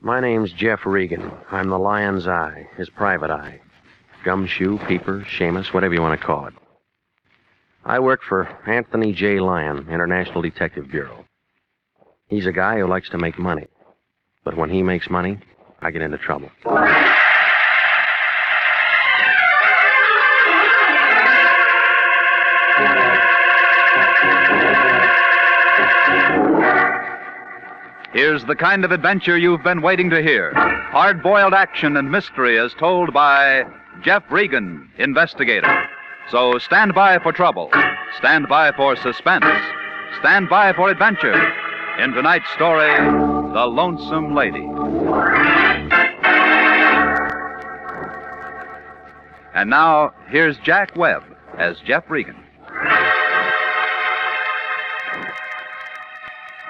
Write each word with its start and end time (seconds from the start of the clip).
My 0.00 0.20
name's 0.20 0.52
Jeff 0.52 0.86
Regan. 0.86 1.32
I'm 1.50 1.70
the 1.70 1.78
Lion's 1.78 2.28
Eye, 2.28 2.68
his 2.76 2.88
private 2.88 3.30
eye. 3.30 3.60
Gumshoe, 4.24 4.78
peeper, 4.86 5.26
Shamus, 5.28 5.72
whatever 5.74 5.92
you 5.92 6.00
want 6.00 6.18
to 6.18 6.24
call 6.24 6.46
it. 6.46 6.54
I 7.84 7.98
work 7.98 8.20
for 8.22 8.48
Anthony 8.66 9.12
J. 9.12 9.40
Lyon, 9.40 9.88
International 9.90 10.40
Detective 10.42 10.88
Bureau. 10.88 11.24
He's 12.28 12.46
a 12.46 12.52
guy 12.52 12.78
who 12.78 12.86
likes 12.86 13.10
to 13.10 13.18
make 13.18 13.38
money. 13.38 13.66
But 14.44 14.56
when 14.56 14.70
he 14.70 14.82
makes 14.82 15.10
money, 15.10 15.38
I 15.80 15.90
get 15.90 16.02
into 16.02 16.18
trouble. 16.18 16.50
Here's 28.18 28.44
the 28.44 28.56
kind 28.56 28.84
of 28.84 28.90
adventure 28.90 29.38
you've 29.38 29.62
been 29.62 29.80
waiting 29.80 30.10
to 30.10 30.20
hear 30.20 30.52
hard 30.52 31.22
boiled 31.22 31.54
action 31.54 31.96
and 31.96 32.10
mystery 32.10 32.58
as 32.58 32.74
told 32.74 33.12
by 33.12 33.62
Jeff 34.02 34.24
Regan, 34.28 34.90
investigator. 34.98 35.88
So 36.28 36.58
stand 36.58 36.96
by 36.96 37.20
for 37.20 37.30
trouble, 37.30 37.70
stand 38.16 38.48
by 38.48 38.72
for 38.72 38.96
suspense, 38.96 39.44
stand 40.18 40.48
by 40.48 40.72
for 40.72 40.90
adventure. 40.90 41.32
In 42.00 42.10
tonight's 42.10 42.50
story, 42.54 42.90
The 42.90 43.66
Lonesome 43.66 44.34
Lady. 44.34 44.66
And 49.54 49.70
now, 49.70 50.12
here's 50.28 50.58
Jack 50.58 50.96
Webb 50.96 51.22
as 51.56 51.78
Jeff 51.86 52.10
Regan. 52.10 52.42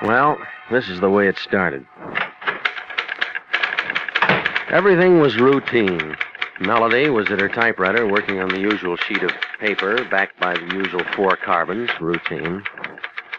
Well, 0.02 0.36
this 0.70 0.88
is 0.88 1.00
the 1.00 1.10
way 1.10 1.28
it 1.28 1.38
started. 1.38 1.86
Everything 4.70 5.18
was 5.18 5.38
routine. 5.38 6.16
Melody 6.60 7.08
was 7.08 7.30
at 7.30 7.40
her 7.40 7.48
typewriter 7.48 8.06
working 8.06 8.40
on 8.40 8.48
the 8.48 8.60
usual 8.60 8.96
sheet 8.96 9.22
of 9.22 9.30
paper, 9.60 10.04
backed 10.10 10.38
by 10.40 10.54
the 10.54 10.74
usual 10.74 11.04
four 11.14 11.36
carbons, 11.36 11.88
routine. 12.00 12.62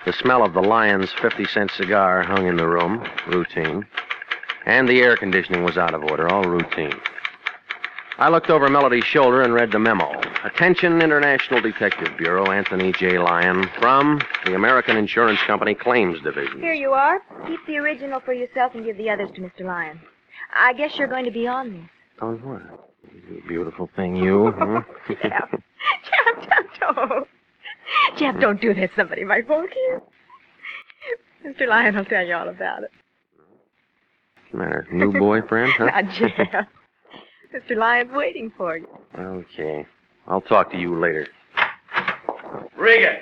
The 0.05 0.13
smell 0.13 0.43
of 0.43 0.53
the 0.53 0.61
lion's 0.61 1.11
50 1.11 1.45
cent 1.45 1.71
cigar 1.71 2.23
hung 2.23 2.47
in 2.47 2.55
the 2.55 2.67
room, 2.67 3.07
routine. 3.27 3.85
And 4.65 4.87
the 4.87 5.01
air 5.01 5.17
conditioning 5.17 5.63
was 5.63 5.77
out 5.77 5.93
of 5.93 6.03
order, 6.03 6.29
all 6.29 6.45
routine. 6.45 6.99
I 8.17 8.29
looked 8.29 8.49
over 8.49 8.67
Melody's 8.69 9.05
shoulder 9.05 9.41
and 9.41 9.53
read 9.53 9.71
the 9.71 9.79
memo. 9.79 10.19
Attention, 10.43 11.01
International 11.01 11.59
Detective 11.61 12.15
Bureau, 12.17 12.49
Anthony 12.51 12.93
J. 12.93 13.19
Lyon, 13.19 13.69
from 13.77 14.21
the 14.45 14.55
American 14.55 14.95
Insurance 14.95 15.39
Company 15.41 15.75
Claims 15.75 16.21
Division. 16.21 16.61
Here 16.61 16.73
you 16.73 16.91
are. 16.93 17.19
Keep 17.45 17.59
the 17.67 17.77
original 17.77 18.21
for 18.21 18.33
yourself 18.33 18.73
and 18.73 18.85
give 18.85 18.95
the 18.97 19.09
others 19.09 19.29
to 19.35 19.41
Mr. 19.41 19.61
Lyon. 19.65 19.99
I 20.55 20.73
guess 20.73 20.97
you're 20.97 21.09
going 21.09 21.25
to 21.25 21.31
be 21.31 21.45
on 21.45 21.73
this. 21.73 21.89
On 22.21 22.35
what? 22.37 22.89
You 23.29 23.41
beautiful 23.47 23.89
thing, 23.97 24.15
you, 24.15 24.53
huh? 24.57 24.81
Jeff. 25.07 25.49
Jeff, 25.51 26.47
Jeff, 26.47 26.79
don't. 26.79 27.27
Jeff, 28.17 28.39
don't 28.39 28.61
do 28.61 28.73
that. 28.73 28.91
Somebody 28.95 29.25
might 29.25 29.47
won't 29.47 29.71
hear. 29.73 30.01
Mr. 31.45 31.67
Lyon 31.67 31.95
will 31.95 32.05
tell 32.05 32.25
you 32.25 32.35
all 32.35 32.47
about 32.47 32.83
it. 32.83 32.91
What's 34.35 34.51
the 34.51 34.57
matter? 34.57 34.87
New 34.91 35.11
boyfriend, 35.11 35.73
huh? 35.73 35.85
Now, 36.01 36.01
Jeff. 36.13 36.67
Mr. 37.53 37.75
Lyon's 37.77 38.11
waiting 38.13 38.51
for 38.55 38.77
you. 38.77 38.87
Okay. 39.17 39.85
I'll 40.29 40.41
talk 40.41 40.71
to 40.71 40.77
you 40.77 40.97
later. 40.97 41.27
Regan. 42.77 43.17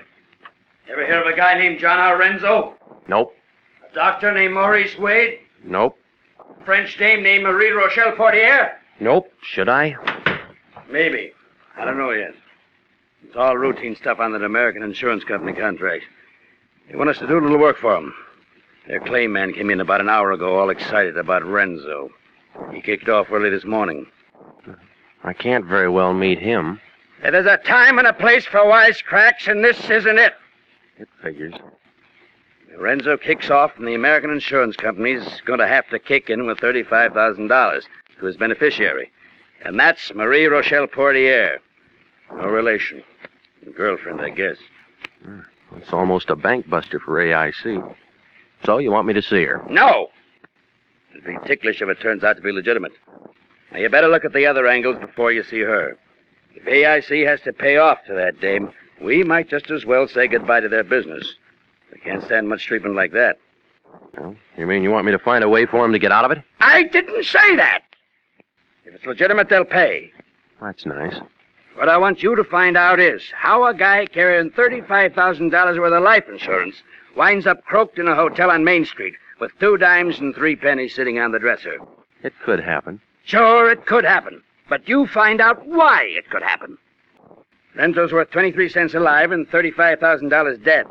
Ever 0.90 1.06
hear 1.06 1.22
of 1.22 1.28
a 1.28 1.36
guy 1.36 1.58
named 1.58 1.80
John 1.80 2.00
R. 2.00 2.18
Renzo? 2.20 2.76
Nope. 3.08 3.34
A 3.90 3.96
doctor 3.96 4.34
named 4.34 4.54
Maurice 4.54 4.98
Wade? 4.98 5.40
Nope. 5.64 5.98
A 6.40 6.66
French 6.66 6.98
dame 6.98 7.24
named 7.24 7.44
Marie 7.44 7.72
Rochelle 7.72 8.12
Portier? 8.12 8.74
Nope. 9.00 9.32
Should 9.42 9.70
I? 9.70 9.96
Maybe. 10.92 11.32
I 11.78 11.86
don't 11.86 11.98
know 11.98 12.12
yet. 12.12 12.34
It's 13.24 13.36
all 13.36 13.58
routine 13.58 13.96
stuff 13.96 14.20
on 14.20 14.34
that 14.34 14.44
American 14.44 14.84
Insurance 14.84 15.24
Company 15.24 15.54
contract. 15.54 16.04
They 16.90 16.96
want 16.96 17.10
us 17.10 17.20
to 17.20 17.28
do 17.28 17.38
a 17.38 17.42
little 17.42 17.58
work 17.58 17.78
for 17.78 17.94
them. 17.94 18.14
Their 18.88 19.00
claim 19.00 19.34
man 19.34 19.54
came 19.54 19.70
in 19.70 19.82
about 19.82 20.02
an 20.02 20.10
hour 20.10 20.32
ago, 20.32 20.58
all 20.58 20.70
excited 20.70 21.18
about 21.18 21.46
Renzo. 21.46 22.10
He 22.74 22.82
kicked 22.82 23.10
off 23.10 23.32
early 23.32 23.50
this 23.50 23.66
morning. 23.66 24.08
I 25.24 25.34
can't 25.34 25.66
very 25.66 25.90
well 25.90 26.14
meet 26.14 26.40
him. 26.40 26.80
There's 27.22 27.46
a 27.46 27.58
time 27.58 27.98
and 27.98 28.08
a 28.08 28.14
place 28.14 28.46
for 28.46 28.60
wisecracks, 28.60 29.48
and 29.48 29.64
this 29.64 29.90
isn't 29.90 30.18
it. 30.18 30.34
It 30.98 31.10
figures. 31.22 31.54
Lorenzo 32.72 33.18
kicks 33.18 33.50
off, 33.50 33.78
and 33.78 33.88
the 33.88 33.96
American 33.96 34.30
Insurance 34.30 34.76
Company's 34.76 35.42
going 35.46 35.60
to 35.60 35.68
have 35.68 35.88
to 35.90 36.00
kick 36.00 36.30
in 36.30 36.46
with 36.46 36.60
$35,000 36.60 37.82
to 38.20 38.26
his 38.26 38.38
beneficiary. 38.38 39.12
And 39.66 39.80
that's 39.80 40.14
Marie 40.14 40.46
Rochelle 40.46 40.88
Portier. 40.88 41.60
No 42.32 42.46
relation. 42.48 43.04
Girlfriend, 43.76 44.22
I 44.22 44.30
guess. 44.30 44.58
Hmm. 45.24 45.40
It's 45.76 45.92
almost 45.92 46.30
a 46.30 46.36
bank 46.36 46.70
buster 46.70 47.00
for 47.00 47.16
AIC. 47.16 47.96
So 48.64 48.78
you 48.78 48.92
want 48.92 49.08
me 49.08 49.14
to 49.14 49.22
see 49.22 49.44
her? 49.44 49.66
No! 49.70 50.10
It'd 51.12 51.26
be 51.26 51.38
ticklish 51.48 51.82
if 51.82 51.90
it 51.90 52.00
turns 52.00 52.24
out 52.24 52.38
to 52.38 52.42
be 52.42 52.52
legitimate. 52.52 52.94
Now, 53.72 53.80
you 53.80 53.90
better 53.90 54.08
look 54.08 54.24
at 54.24 54.34
the 54.34 54.46
other 54.46 54.68
angles 54.68 54.98
before 55.00 55.32
you 55.32 55.44
see 55.44 55.60
her. 55.60 55.98
If 56.58 56.64
AIC 56.64 57.28
has 57.28 57.40
to 57.42 57.54
pay 57.54 57.78
off 57.78 58.00
to 58.08 58.14
that 58.16 58.42
dame, 58.42 58.72
we 59.00 59.24
might 59.24 59.48
just 59.48 59.70
as 59.70 59.86
well 59.86 60.08
say 60.08 60.28
goodbye 60.28 60.62
to 60.62 60.68
their 60.68 60.84
business. 60.84 61.36
They 61.92 62.00
can't 62.00 62.24
stand 62.24 62.50
much 62.50 62.66
treatment 62.66 62.96
like 62.96 63.12
that. 63.12 63.38
Well, 64.18 64.36
you 64.58 64.66
mean 64.66 64.82
you 64.82 64.90
want 64.90 65.06
me 65.06 65.12
to 65.12 65.20
find 65.20 65.44
a 65.44 65.50
way 65.50 65.68
for 65.68 65.86
him 65.86 65.92
to 65.92 66.00
get 66.00 66.12
out 66.12 66.26
of 66.26 66.32
it? 66.32 66.44
I 66.60 66.84
didn't 66.84 67.24
say 67.26 67.56
that! 67.58 67.84
If 68.86 68.96
it's 68.96 69.06
legitimate, 69.06 69.50
they'll 69.50 69.66
pay. 69.66 70.12
That's 70.60 70.84
nice. 70.86 71.16
What 71.76 71.90
I 71.90 71.98
want 71.98 72.24
you 72.24 72.36
to 72.36 72.44
find 72.44 72.76
out 72.76 73.00
is 73.00 73.22
how 73.36 73.68
a 73.68 73.74
guy 73.74 74.08
carrying 74.08 74.50
$35,000 74.50 75.80
worth 75.80 75.94
of 75.94 76.04
life 76.04 76.28
insurance 76.28 76.82
winds 77.16 77.46
up 77.46 77.64
croaked 77.66 78.00
in 78.00 78.08
a 78.08 78.16
hotel 78.16 78.50
on 78.50 78.64
Main 78.64 78.84
Street 78.84 79.14
with 79.40 79.52
two 79.60 79.78
dimes 79.78 80.18
and 80.20 80.34
three 80.34 80.56
pennies 80.56 80.96
sitting 80.96 81.20
on 81.20 81.34
the 81.34 81.40
dresser. 81.40 81.78
It 82.24 82.34
could 82.44 82.60
happen. 82.60 83.00
Sure, 83.26 83.70
it 83.70 83.86
could 83.86 84.06
happen. 84.06 84.42
But 84.70 84.88
you 84.88 85.08
find 85.08 85.40
out 85.42 85.66
why 85.66 86.04
it 86.04 86.30
could 86.30 86.44
happen. 86.44 86.78
Renzo's 87.76 88.12
worth 88.12 88.32
23 88.32 88.70
cents 88.70 88.94
alive 88.94 89.32
and 89.32 89.48
$35,000 89.50 90.64
dead. 90.64 90.86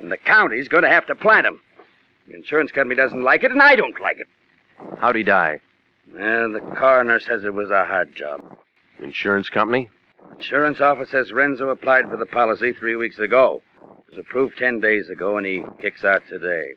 And 0.00 0.10
the 0.10 0.16
county's 0.16 0.68
going 0.68 0.82
to 0.82 0.88
have 0.88 1.06
to 1.06 1.14
plant 1.14 1.46
him. 1.46 1.60
The 2.26 2.34
insurance 2.34 2.72
company 2.72 2.96
doesn't 2.96 3.22
like 3.22 3.44
it, 3.44 3.50
and 3.50 3.62
I 3.62 3.76
don't 3.76 4.00
like 4.00 4.18
it. 4.18 4.26
How'd 4.98 5.16
he 5.16 5.22
die? 5.22 5.60
Well, 6.12 6.52
the 6.52 6.60
coroner 6.60 7.20
says 7.20 7.44
it 7.44 7.54
was 7.54 7.70
a 7.70 7.84
hard 7.84 8.14
job. 8.14 8.56
Insurance 9.02 9.48
company? 9.48 9.90
Insurance 10.36 10.80
office 10.80 11.10
says 11.10 11.32
Renzo 11.32 11.68
applied 11.68 12.08
for 12.08 12.16
the 12.16 12.26
policy 12.26 12.72
three 12.72 12.96
weeks 12.96 13.18
ago. 13.18 13.62
It 13.82 14.16
was 14.16 14.18
approved 14.18 14.56
ten 14.58 14.80
days 14.80 15.10
ago, 15.10 15.36
and 15.36 15.46
he 15.46 15.62
kicks 15.80 16.04
out 16.04 16.22
today. 16.28 16.70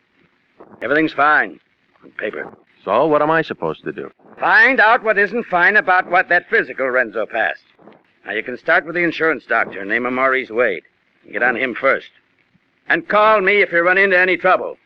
Everything's 0.82 1.14
fine. 1.14 1.60
On 2.04 2.12
paper. 2.12 2.56
So 2.84 3.06
what 3.08 3.22
am 3.22 3.32
I 3.32 3.42
supposed 3.42 3.84
to 3.86 3.92
do? 3.92 4.12
Find 4.40 4.80
out 4.80 5.04
what 5.04 5.18
isn't 5.18 5.46
fine 5.46 5.78
about 5.78 6.10
what 6.10 6.28
that 6.30 6.50
physical 6.50 6.90
Renzo 6.90 7.26
passed. 7.26 7.64
Now, 8.26 8.34
you 8.34 8.44
can 8.44 8.58
start 8.58 8.86
with 8.86 8.96
the 8.96 9.04
insurance 9.04 9.46
doctor, 9.46 9.84
name 9.86 10.06
him 10.06 10.16
Maurice 10.16 10.50
Wade. 10.50 10.84
Get 11.32 11.44
on 11.44 11.56
him 11.56 11.76
first. 11.76 12.10
And 12.90 13.08
call 13.08 13.42
me 13.42 13.62
if 13.62 13.72
you 13.72 13.82
run 13.82 13.98
into 13.98 14.20
any 14.20 14.36
trouble. 14.38 14.78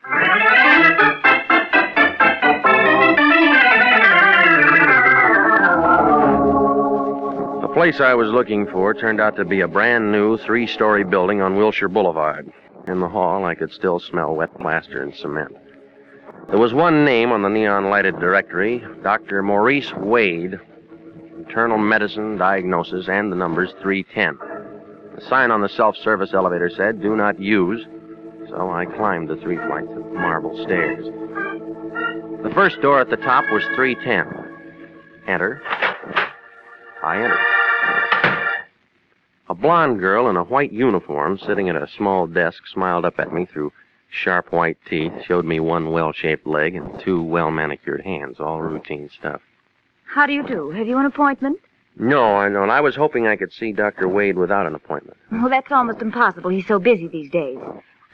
The 7.60 7.68
place 7.74 8.00
I 8.00 8.14
was 8.14 8.30
looking 8.30 8.66
for 8.66 8.94
turned 8.94 9.20
out 9.20 9.36
to 9.36 9.44
be 9.44 9.60
a 9.60 9.68
brand 9.68 10.12
new 10.12 10.36
three 10.38 10.66
story 10.66 11.04
building 11.04 11.40
on 11.40 11.56
Wilshire 11.56 11.88
Boulevard. 11.88 12.52
In 12.86 13.00
the 13.00 13.08
hall, 13.08 13.44
I 13.44 13.54
could 13.54 13.72
still 13.72 13.98
smell 13.98 14.34
wet 14.34 14.56
plaster 14.58 15.02
and 15.02 15.14
cement. 15.14 15.56
There 16.48 16.58
was 16.58 16.72
one 16.72 17.04
name 17.04 17.30
on 17.30 17.42
the 17.42 17.50
neon 17.50 17.90
lighted 17.90 18.18
directory 18.20 18.82
Dr. 19.02 19.42
Maurice 19.42 19.92
Wade, 19.92 20.58
internal 21.36 21.76
medicine 21.76 22.38
diagnosis, 22.38 23.06
and 23.06 23.30
the 23.30 23.36
numbers 23.36 23.74
310. 23.82 24.38
The 25.14 25.20
sign 25.26 25.50
on 25.50 25.60
the 25.60 25.68
self 25.68 25.94
service 25.98 26.32
elevator 26.32 26.70
said, 26.70 27.02
Do 27.02 27.14
not 27.14 27.38
use. 27.38 27.84
So 28.48 28.70
I 28.70 28.86
climbed 28.86 29.28
the 29.28 29.36
three 29.36 29.58
flights 29.58 29.90
of 29.90 30.10
marble 30.10 30.56
stairs. 30.64 31.04
The 32.42 32.50
first 32.54 32.80
door 32.80 32.98
at 32.98 33.10
the 33.10 33.18
top 33.18 33.44
was 33.52 33.62
310. 33.74 35.28
Enter. 35.28 35.60
I 37.04 37.16
entered. 37.16 37.38
A 39.50 39.54
blonde 39.54 40.00
girl 40.00 40.30
in 40.30 40.36
a 40.36 40.44
white 40.44 40.72
uniform 40.72 41.38
sitting 41.38 41.68
at 41.68 41.76
a 41.76 41.88
small 41.88 42.26
desk 42.26 42.62
smiled 42.72 43.04
up 43.04 43.18
at 43.18 43.34
me 43.34 43.44
through 43.44 43.70
sharp 44.10 44.52
white 44.52 44.78
teeth, 44.88 45.12
showed 45.24 45.44
me 45.44 45.60
one 45.60 45.90
well 45.90 46.12
shaped 46.12 46.46
leg 46.46 46.74
and 46.74 47.00
two 47.00 47.22
well 47.22 47.50
manicured 47.50 48.02
hands, 48.02 48.40
all 48.40 48.60
routine 48.60 49.08
stuff. 49.10 49.40
How 50.04 50.26
do 50.26 50.32
you 50.32 50.42
do? 50.42 50.70
Have 50.70 50.86
you 50.86 50.98
an 50.98 51.06
appointment? 51.06 51.58
No, 51.98 52.36
I 52.36 52.48
don't. 52.48 52.70
I 52.70 52.80
was 52.80 52.94
hoping 52.94 53.26
I 53.26 53.36
could 53.36 53.52
see 53.52 53.72
Dr. 53.72 54.08
Wade 54.08 54.36
without 54.36 54.66
an 54.66 54.74
appointment. 54.74 55.16
Well, 55.32 55.48
that's 55.50 55.72
almost 55.72 56.00
impossible. 56.00 56.50
He's 56.50 56.66
so 56.66 56.78
busy 56.78 57.08
these 57.08 57.30
days. 57.30 57.58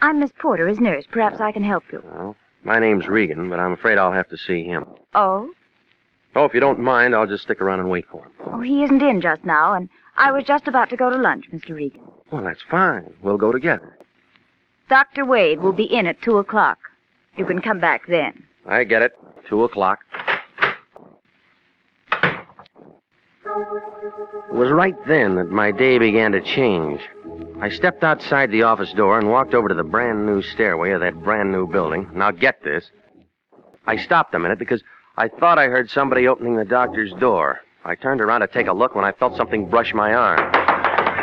I'm 0.00 0.20
Miss 0.20 0.31
Porter, 0.38 0.67
his 0.67 0.81
nurse. 0.81 1.05
Perhaps 1.11 1.41
I 1.41 1.52
can 1.52 1.62
help 1.62 1.85
you. 1.93 2.02
Well, 2.05 2.37
My 2.64 2.79
name's 2.79 3.06
Regan, 3.06 3.49
but 3.50 3.61
I'm 3.61 3.73
afraid 3.73 3.99
I'll 3.99 4.12
have 4.12 4.29
to 4.31 4.38
see 4.38 4.64
him. 4.64 4.87
Oh? 5.14 5.50
Oh, 6.35 6.44
if 6.47 6.55
you 6.55 6.61
don't 6.61 6.81
mind, 6.81 7.14
I'll 7.14 7.26
just 7.26 7.44
stick 7.44 7.61
around 7.61 7.81
and 7.81 7.90
wait 7.90 8.06
for 8.11 8.25
him. 8.25 8.32
Oh, 8.47 8.61
he 8.61 8.82
isn't 8.85 9.02
in 9.02 9.20
just 9.20 9.44
now, 9.44 9.75
and 9.75 9.88
I 10.17 10.32
was 10.32 10.44
just 10.44 10.67
about 10.67 10.88
to 10.90 10.97
go 10.97 11.11
to 11.11 11.17
lunch, 11.17 11.44
Mr. 11.52 11.75
Regan. 11.76 12.00
Well, 12.31 12.43
that's 12.43 12.62
fine. 12.69 13.12
We'll 13.23 13.37
go 13.38 13.52
together. 13.52 13.97
Dr. 14.88 15.25
Wade 15.25 15.60
will 15.60 15.72
be 15.72 15.84
in 15.84 16.06
at 16.06 16.20
two 16.22 16.38
o'clock. 16.38 16.78
You 17.36 17.44
can 17.44 17.60
come 17.60 17.81
back 17.81 18.02
then. 18.06 18.44
I 18.66 18.84
get 18.84 19.02
it. 19.02 19.12
Two 19.48 19.64
o'clock. 19.64 20.00
It 23.46 24.54
was 24.54 24.70
right 24.70 24.96
then 25.06 25.36
that 25.36 25.50
my 25.50 25.70
day 25.70 25.98
began 25.98 26.32
to 26.32 26.40
change. 26.40 27.00
I 27.60 27.69
stepped 27.70 28.04
outside 28.04 28.50
the 28.50 28.62
office 28.62 28.92
door 28.92 29.19
and 29.19 29.31
walked 29.31 29.54
over 29.54 29.69
to 29.69 29.75
the 29.75 29.84
brand 29.84 30.26
new 30.26 30.42
stairway 30.42 30.92
of 30.92 31.00
that 31.00 31.22
brand 31.22 31.52
new 31.52 31.66
building. 31.66 32.08
Now, 32.12 32.30
get 32.30 32.62
this. 32.62 32.90
I 33.87 33.96
stopped 33.96 34.34
a 34.34 34.38
minute 34.38 34.58
because 34.58 34.82
I 35.16 35.28
thought 35.28 35.58
I 35.58 35.66
heard 35.66 35.90
somebody 35.90 36.26
opening 36.26 36.56
the 36.56 36.64
doctor's 36.64 37.12
door. 37.14 37.60
I 37.84 37.94
turned 37.94 38.20
around 38.20 38.40
to 38.40 38.46
take 38.46 38.66
a 38.66 38.72
look 38.72 38.94
when 38.94 39.04
I 39.04 39.12
felt 39.12 39.37
something 39.37 39.69
brush 39.69 39.92
my 39.94 40.14
arm. 40.14 40.63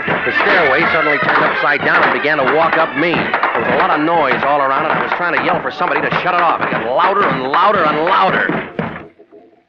The 0.05 0.33
stairway 0.41 0.81
suddenly 0.91 1.17
turned 1.19 1.43
upside 1.43 1.81
down 1.81 2.03
and 2.03 2.13
began 2.13 2.37
to 2.37 2.55
walk 2.55 2.77
up 2.77 2.95
me. 2.97 3.13
There 3.13 3.61
was 3.61 3.73
a 3.73 3.77
lot 3.77 3.91
of 3.91 4.05
noise 4.05 4.41
all 4.43 4.61
around, 4.61 4.85
and 4.85 4.93
I 4.93 5.01
was 5.03 5.11
trying 5.13 5.37
to 5.37 5.43
yell 5.43 5.61
for 5.61 5.71
somebody 5.71 6.01
to 6.01 6.09
shut 6.21 6.33
it 6.33 6.41
off. 6.41 6.61
It 6.61 6.71
got 6.71 6.85
louder 6.85 7.23
and 7.27 7.43
louder 7.51 7.83
and 7.83 8.05
louder. 8.05 8.71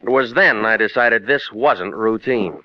It 0.02 0.10
was 0.10 0.34
then 0.34 0.64
I 0.64 0.76
decided 0.76 1.26
this 1.26 1.52
wasn't 1.52 1.94
routine. 1.94 2.62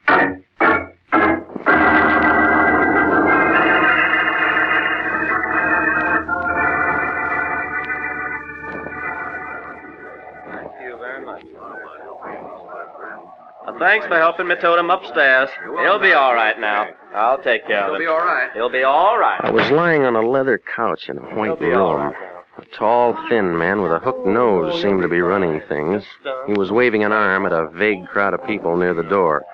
Thanks 13.79 14.07
for 14.07 14.17
helping 14.17 14.47
me 14.47 14.55
tote 14.55 14.79
him 14.79 14.89
upstairs. 14.89 15.49
He'll 15.63 15.99
be 15.99 16.13
all 16.13 16.33
right 16.33 16.59
now. 16.59 16.89
I'll 17.13 17.41
take 17.41 17.65
care 17.67 17.83
of 17.83 17.95
him. 17.95 18.01
He'll 18.01 18.07
be 18.07 18.07
all 18.07 18.25
right. 18.25 18.49
He'll 18.53 18.69
be 18.69 18.83
all 18.83 19.17
right. 19.17 19.39
I 19.43 19.51
was 19.51 19.69
lying 19.71 20.03
on 20.03 20.15
a 20.15 20.21
leather 20.21 20.57
couch 20.57 21.09
in 21.09 21.17
a 21.17 21.21
white 21.21 21.59
room. 21.59 22.13
A 22.57 22.65
tall, 22.75 23.15
thin 23.29 23.55
man 23.57 23.83
with 23.83 23.91
a 23.91 23.99
hooked 23.99 24.25
nose 24.25 24.81
seemed 24.81 25.03
to 25.03 25.07
be 25.07 25.21
running 25.21 25.61
things. 25.69 26.03
He 26.47 26.53
was 26.53 26.71
waving 26.71 27.03
an 27.03 27.11
arm 27.11 27.45
at 27.45 27.51
a 27.53 27.67
vague 27.69 28.07
crowd 28.07 28.33
of 28.33 28.43
people 28.47 28.75
near 28.77 28.95
the 28.95 29.03
door. 29.03 29.45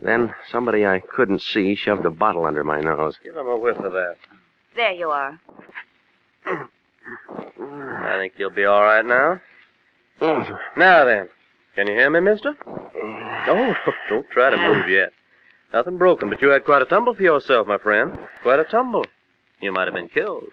Then 0.00 0.32
somebody 0.52 0.86
I 0.86 1.00
couldn't 1.00 1.42
see 1.42 1.74
shoved 1.74 2.04
a 2.04 2.10
bottle 2.10 2.44
under 2.44 2.62
my 2.62 2.80
nose. 2.80 3.16
Give 3.24 3.36
him 3.36 3.48
a 3.48 3.56
whiff 3.56 3.78
of 3.78 3.92
that. 3.92 4.16
There 4.76 4.92
you 4.92 5.10
are. 5.10 5.40
I 6.46 8.18
think 8.18 8.34
you'll 8.36 8.50
be 8.50 8.64
all 8.64 8.82
right 8.82 9.04
now. 9.04 9.40
Mm. 10.20 10.58
Now 10.76 11.04
then, 11.04 11.28
can 11.76 11.86
you 11.86 11.92
hear 11.92 12.10
me, 12.10 12.20
mister? 12.20 12.56
Oh, 12.66 13.74
don't 14.08 14.28
try 14.30 14.50
to 14.50 14.56
move 14.56 14.88
yet. 14.88 15.12
Nothing 15.72 15.98
broken, 15.98 16.30
but 16.30 16.42
you 16.42 16.48
had 16.48 16.64
quite 16.64 16.82
a 16.82 16.86
tumble 16.86 17.14
for 17.14 17.22
yourself, 17.22 17.66
my 17.66 17.78
friend. 17.78 18.18
Quite 18.42 18.58
a 18.58 18.64
tumble. 18.64 19.04
You 19.60 19.72
might 19.72 19.86
have 19.86 19.94
been 19.94 20.08
killed. 20.08 20.44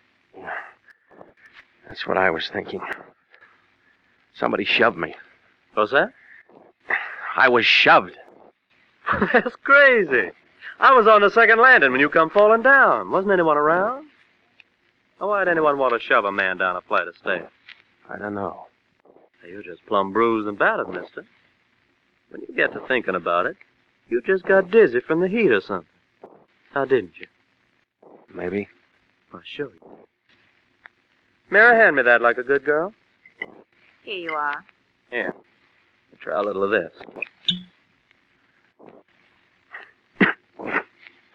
That's 1.88 2.06
what 2.06 2.18
I 2.18 2.30
was 2.30 2.50
thinking. 2.50 2.82
Somebody 4.34 4.66
shoved 4.66 4.98
me. 4.98 5.16
What's 5.74 5.92
that? 5.92 6.14
I 7.36 7.50
was 7.50 7.66
shoved. 7.66 8.18
That's 9.34 9.56
crazy. 9.64 10.32
I 10.80 10.94
was 10.94 11.08
on 11.08 11.22
the 11.22 11.30
second 11.30 11.60
landing 11.60 11.92
when 11.92 12.02
you 12.02 12.10
come 12.10 12.30
falling 12.30 12.62
down. 12.62 13.12
Wasn't 13.12 13.32
anyone 13.32 13.58
around? 13.58 14.08
Now, 15.20 15.30
why'd 15.30 15.48
anyone 15.48 15.78
want 15.78 15.94
to 15.94 16.00
shove 16.00 16.26
a 16.26 16.32
man 16.32 16.58
down 16.58 16.76
a 16.76 16.82
flight 16.82 17.08
of 17.08 17.16
stairs? 17.16 17.50
I 18.10 18.18
don't 18.18 18.36
know. 18.36 18.68
You're 19.48 19.64
just 19.64 19.86
plumb 19.88 20.14
bruised 20.14 20.48
and 20.48 20.58
battered, 20.58 20.90
mister. 20.90 21.26
When 22.30 22.42
you 22.48 22.56
get 22.56 22.74
to 22.74 22.80
thinking 22.88 23.16
about 23.16 23.46
it, 23.46 23.58
you 24.10 24.22
just 24.26 24.46
got 24.46 24.72
dizzy 24.72 25.00
from 25.06 25.22
the 25.22 25.28
heat 25.28 25.52
or 25.52 25.62
something. 25.62 25.88
Now, 26.74 26.86
didn't 26.86 27.14
you? 27.20 27.28
Maybe. 28.34 28.68
I'll 29.34 29.42
show 29.44 29.70
you. 29.70 29.98
Mary, 31.50 31.78
hand 31.78 31.96
me 31.96 32.04
that 32.04 32.22
like 32.22 32.38
a 32.38 32.44
good 32.44 32.66
girl. 32.66 32.94
Here 34.04 34.18
you 34.18 34.32
are. 34.32 34.64
Here. 35.12 35.34
Try 36.22 36.40
a 36.40 36.44
little 36.44 36.64
of 36.64 36.72
this. 36.72 36.92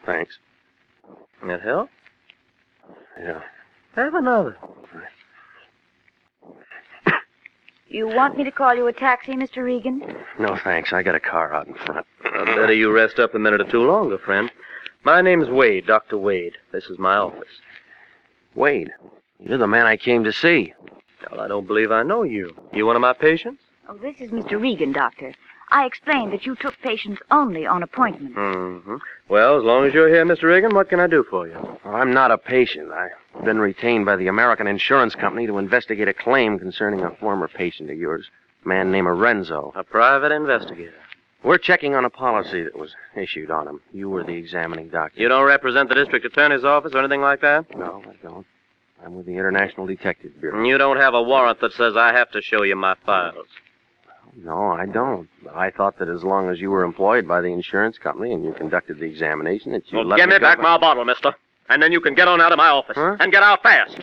Thanks. 0.05 0.39
That 1.47 1.61
help? 1.61 1.91
Yeah. 3.21 3.41
Have 3.95 4.15
another. 4.15 4.57
You 7.91 8.07
want 8.07 8.37
me 8.37 8.45
to 8.45 8.51
call 8.51 8.75
you 8.75 8.87
a 8.87 8.93
taxi, 8.93 9.33
Mr. 9.33 9.65
Regan? 9.65 10.03
No, 10.39 10.57
thanks. 10.57 10.93
I 10.93 11.03
got 11.03 11.15
a 11.15 11.21
car 11.21 11.55
out 11.55 11.67
in 11.67 11.75
front. 11.75 12.07
Uh, 12.25 12.45
better 12.45 12.73
you 12.75 12.93
rest 12.93 13.19
up 13.19 13.35
a 13.35 13.39
minute 13.39 13.63
or 13.63 13.71
two 13.71 13.83
longer, 13.83 14.19
friend. 14.19 14.51
My 15.05 15.23
name's 15.23 15.49
Wade, 15.49 15.87
Dr. 15.87 16.19
Wade. 16.19 16.59
This 16.71 16.85
is 16.85 16.99
my 16.99 17.17
office. 17.17 17.49
Wade, 18.55 18.91
you're 19.41 19.57
the 19.57 19.67
man 19.67 19.87
I 19.87 19.97
came 19.97 20.23
to 20.25 20.33
see. 20.33 20.75
Well, 21.31 21.41
I 21.41 21.49
don't 21.49 21.67
believe 21.67 21.91
I 21.91 22.03
know 22.03 22.25
you. 22.25 22.55
You 22.75 22.85
one 22.85 22.97
of 22.97 23.03
my 23.03 23.15
patients? 23.15 23.63
Oh, 23.89 23.97
this 23.97 24.21
is 24.21 24.31
Mr. 24.31 24.61
Regan, 24.61 24.93
Doctor. 24.93 25.33
I 25.71 25.85
explained 25.87 26.33
that 26.33 26.47
you 26.47 26.57
took 26.57 26.79
patients 26.81 27.21
only 27.31 27.67
on 27.67 27.83
appointment. 27.83 28.35
Mm-hmm. 28.35 28.97
Well, 29.29 29.59
as 29.59 29.65
long 29.65 29.87
as 29.87 29.93
you're 29.93 30.09
here, 30.09 30.25
Mr. 30.25 30.45
Regan, 30.45 30.75
what 30.75 30.89
can 30.89 31.01
I 31.01 31.07
do 31.07 31.25
for 31.29 31.47
you? 31.47 31.55
Well, 31.85 31.95
I'm 31.95 32.13
not 32.13 32.31
a 32.31 32.39
patient. 32.39 32.91
I've 32.91 33.45
been 33.45 33.59
retained 33.59 34.07
by 34.07 34.17
the 34.17 34.29
American 34.29 34.67
Insurance 34.67 35.15
Company 35.15 35.47
to 35.47 35.59
investigate 35.59 36.09
a 36.09 36.15
claim 36.15 36.59
concerning 36.59 37.01
a 37.01 37.11
former 37.17 37.49
patient 37.49 37.91
of 37.91 37.99
yours, 37.99 38.31
a 38.65 38.69
man 38.69 38.91
named 38.91 39.07
Lorenzo. 39.07 39.73
A 39.77 39.85
private 39.85 40.33
investigator. 40.33 40.95
We're 41.45 41.59
checking 41.59 41.95
on 41.95 42.05
a 42.05 42.11
policy 42.11 42.65
that 42.65 42.77
was 42.77 42.95
issued 43.15 43.51
on 43.51 43.69
him. 43.69 43.81
You 43.93 44.11
were 44.11 44.25
the 44.25 44.33
examining 44.33 44.89
doctor. 44.89 45.21
You 45.21 45.29
don't 45.29 45.47
represent 45.47 45.89
the 45.89 45.95
district 45.95 46.25
attorney's 46.25 46.65
office 46.65 46.93
or 46.95 46.99
anything 46.99 47.21
like 47.21 47.43
that? 47.43 47.65
No, 47.77 48.03
I 48.07 48.27
don't. 48.27 48.47
I'm 49.05 49.15
with 49.15 49.27
the 49.27 49.37
International 49.37 49.87
Detective 49.87 50.33
Bureau. 50.41 50.65
You 50.65 50.77
don't 50.79 50.97
have 50.97 51.15
a 51.15 51.23
warrant 51.23 51.61
that 51.61 51.73
says 51.73 51.97
I 51.97 52.13
have 52.13 52.31
to 52.33 52.43
show 52.43 52.63
you 52.65 52.75
my 52.75 52.97
files. 53.07 53.47
No, 54.45 54.69
I 54.71 54.87
don't. 54.87 55.29
But 55.43 55.57
I 55.57 55.71
thought 55.71 55.99
that 55.99 56.09
as 56.09 56.23
long 56.23 56.49
as 56.49 56.61
you 56.61 56.71
were 56.71 56.85
employed 56.85 57.27
by 57.27 57.41
the 57.41 57.49
insurance 57.49 57.99
company 57.99 58.33
and 58.33 58.45
you 58.45 58.53
conducted 58.53 58.99
the 58.99 59.05
examination, 59.07 59.73
that 59.73 59.91
you 59.91 59.99
Well, 59.99 60.07
let 60.07 60.17
give 60.17 60.29
me 60.29 60.37
go 60.37 60.41
back 60.41 60.59
by- 60.59 60.63
my 60.63 60.79
bottle, 60.79 61.05
mister. 61.05 61.35
And 61.69 61.83
then 61.83 61.93
you 61.93 62.01
can 62.01 62.15
get 62.15 62.29
on 62.29 62.41
out 62.41 62.53
of 62.53 62.59
my 62.59 62.69
office. 62.69 62.97
Huh? 62.97 63.17
And 63.21 63.33
get 63.33 63.43
out 63.43 63.63
fast. 63.63 63.99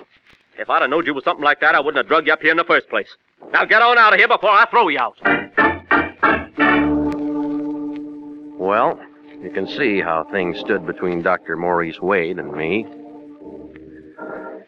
If 0.58 0.70
I'd 0.70 0.82
have 0.82 0.90
known 0.90 1.06
you 1.06 1.14
was 1.14 1.24
something 1.24 1.44
like 1.44 1.60
that, 1.62 1.74
I 1.74 1.80
wouldn't 1.80 1.98
have 1.98 2.08
drugged 2.08 2.28
you 2.28 2.34
up 2.34 2.42
here 2.42 2.52
in 2.52 2.58
the 2.58 2.64
first 2.64 2.90
place. 2.90 3.08
Now 3.52 3.66
get 3.66 3.82
on 3.82 3.98
out 3.98 4.14
of 4.14 4.20
here 4.20 4.28
before 4.28 4.52
I 4.52 4.66
throw 4.70 4.88
you 4.90 5.00
out. 5.00 5.18
Well, 8.59 9.00
you 9.42 9.52
can 9.52 9.68
see 9.68 10.02
how 10.02 10.24
things 10.31 10.59
stood 10.59 10.86
between 10.86 11.21
Dr. 11.21 11.56
Maurice 11.56 12.00
Wade 12.02 12.40
and 12.40 12.52
me. 12.52 12.86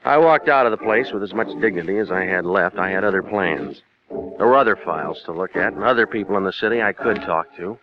I 0.06 0.18
walked 0.18 0.48
out 0.50 0.65
of 0.65 0.72
the 0.72 0.77
place 0.77 1.12
with 1.12 1.24
as 1.24 1.34
much 1.34 1.48
dignity 1.60 1.98
as 1.98 2.12
I 2.12 2.24
had 2.25 2.46
left. 2.46 2.77
I 2.77 2.89
had 2.89 3.03
other 3.03 3.22
plans. 3.24 3.82
There 4.10 4.48
were 4.48 4.58
other 4.58 4.76
files 4.76 5.22
to 5.26 5.32
look 5.32 5.56
at 5.56 5.74
and 5.74 5.84
other 5.84 6.08
people 6.08 6.38
in 6.38 6.44
the 6.44 6.54
city 6.54 6.82
I 6.82 6.94
could 6.94 7.18
talk 7.22 7.56
to. 7.58 7.78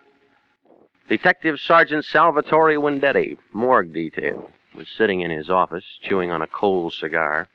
Detective 1.09 1.61
Sergeant 1.61 2.05
Salvatore 2.05 2.77
Wendetti, 2.77 3.37
morgue 3.53 3.93
detail, 3.93 4.51
was 4.75 4.87
sitting 4.97 5.21
in 5.21 5.31
his 5.31 5.51
office, 5.51 5.85
chewing 6.03 6.31
on 6.31 6.41
a 6.41 6.47
cold 6.47 6.95
cigar, 6.95 7.47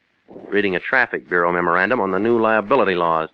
reading 0.49 0.75
a 0.75 0.79
traffic 0.79 1.27
bureau 1.27 1.51
memorandum 1.51 1.99
on 1.99 2.11
the 2.11 2.19
new 2.19 2.39
liability 2.39 2.93
laws. 2.93 3.29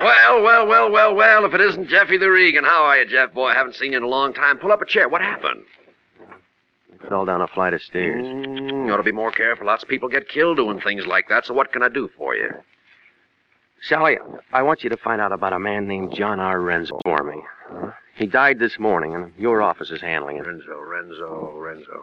Well, 0.00 0.42
well, 0.42 0.66
well, 0.66 0.90
well, 0.90 1.14
well, 1.14 1.44
if 1.44 1.54
it 1.54 1.60
isn't 1.60 1.88
Jeffy 1.88 2.16
the 2.16 2.30
Regan. 2.30 2.64
How 2.64 2.84
are 2.84 2.98
you, 2.98 3.06
Jeff, 3.06 3.32
boy? 3.32 3.48
I 3.48 3.54
haven't 3.54 3.76
seen 3.76 3.92
you 3.92 3.98
in 3.98 4.02
a 4.02 4.08
long 4.08 4.32
time. 4.32 4.58
Pull 4.58 4.72
up 4.72 4.82
a 4.82 4.86
chair. 4.86 5.08
What 5.08 5.20
happened? 5.20 5.62
I 7.02 7.08
fell 7.08 7.24
down 7.24 7.42
a 7.42 7.46
flight 7.46 7.74
of 7.74 7.82
stairs. 7.82 8.24
Mm, 8.24 8.86
you 8.86 8.92
ought 8.92 8.98
to 8.98 9.02
be 9.02 9.12
more 9.12 9.30
careful. 9.30 9.66
Lots 9.66 9.82
of 9.82 9.88
people 9.88 10.08
get 10.08 10.28
killed 10.28 10.56
doing 10.56 10.80
things 10.80 11.06
like 11.06 11.28
that, 11.28 11.46
so 11.46 11.54
what 11.54 11.72
can 11.72 11.82
I 11.82 11.88
do 11.88 12.08
for 12.16 12.34
you? 12.34 12.50
Sally, 13.88 14.16
I 14.52 14.62
want 14.62 14.82
you 14.82 14.90
to 14.90 14.96
find 14.96 15.20
out 15.20 15.32
about 15.32 15.52
a 15.52 15.58
man 15.58 15.86
named 15.86 16.14
John 16.14 16.40
R. 16.40 16.60
Renzo 16.60 16.98
for 17.04 17.22
me. 17.22 17.42
Huh? 17.68 17.90
He 18.14 18.26
died 18.26 18.58
this 18.58 18.78
morning, 18.78 19.14
and 19.14 19.32
your 19.36 19.60
office 19.60 19.90
is 19.90 20.00
handling 20.00 20.38
it. 20.38 20.46
Renzo, 20.46 20.80
Renzo, 20.80 21.52
Renzo. 21.56 22.02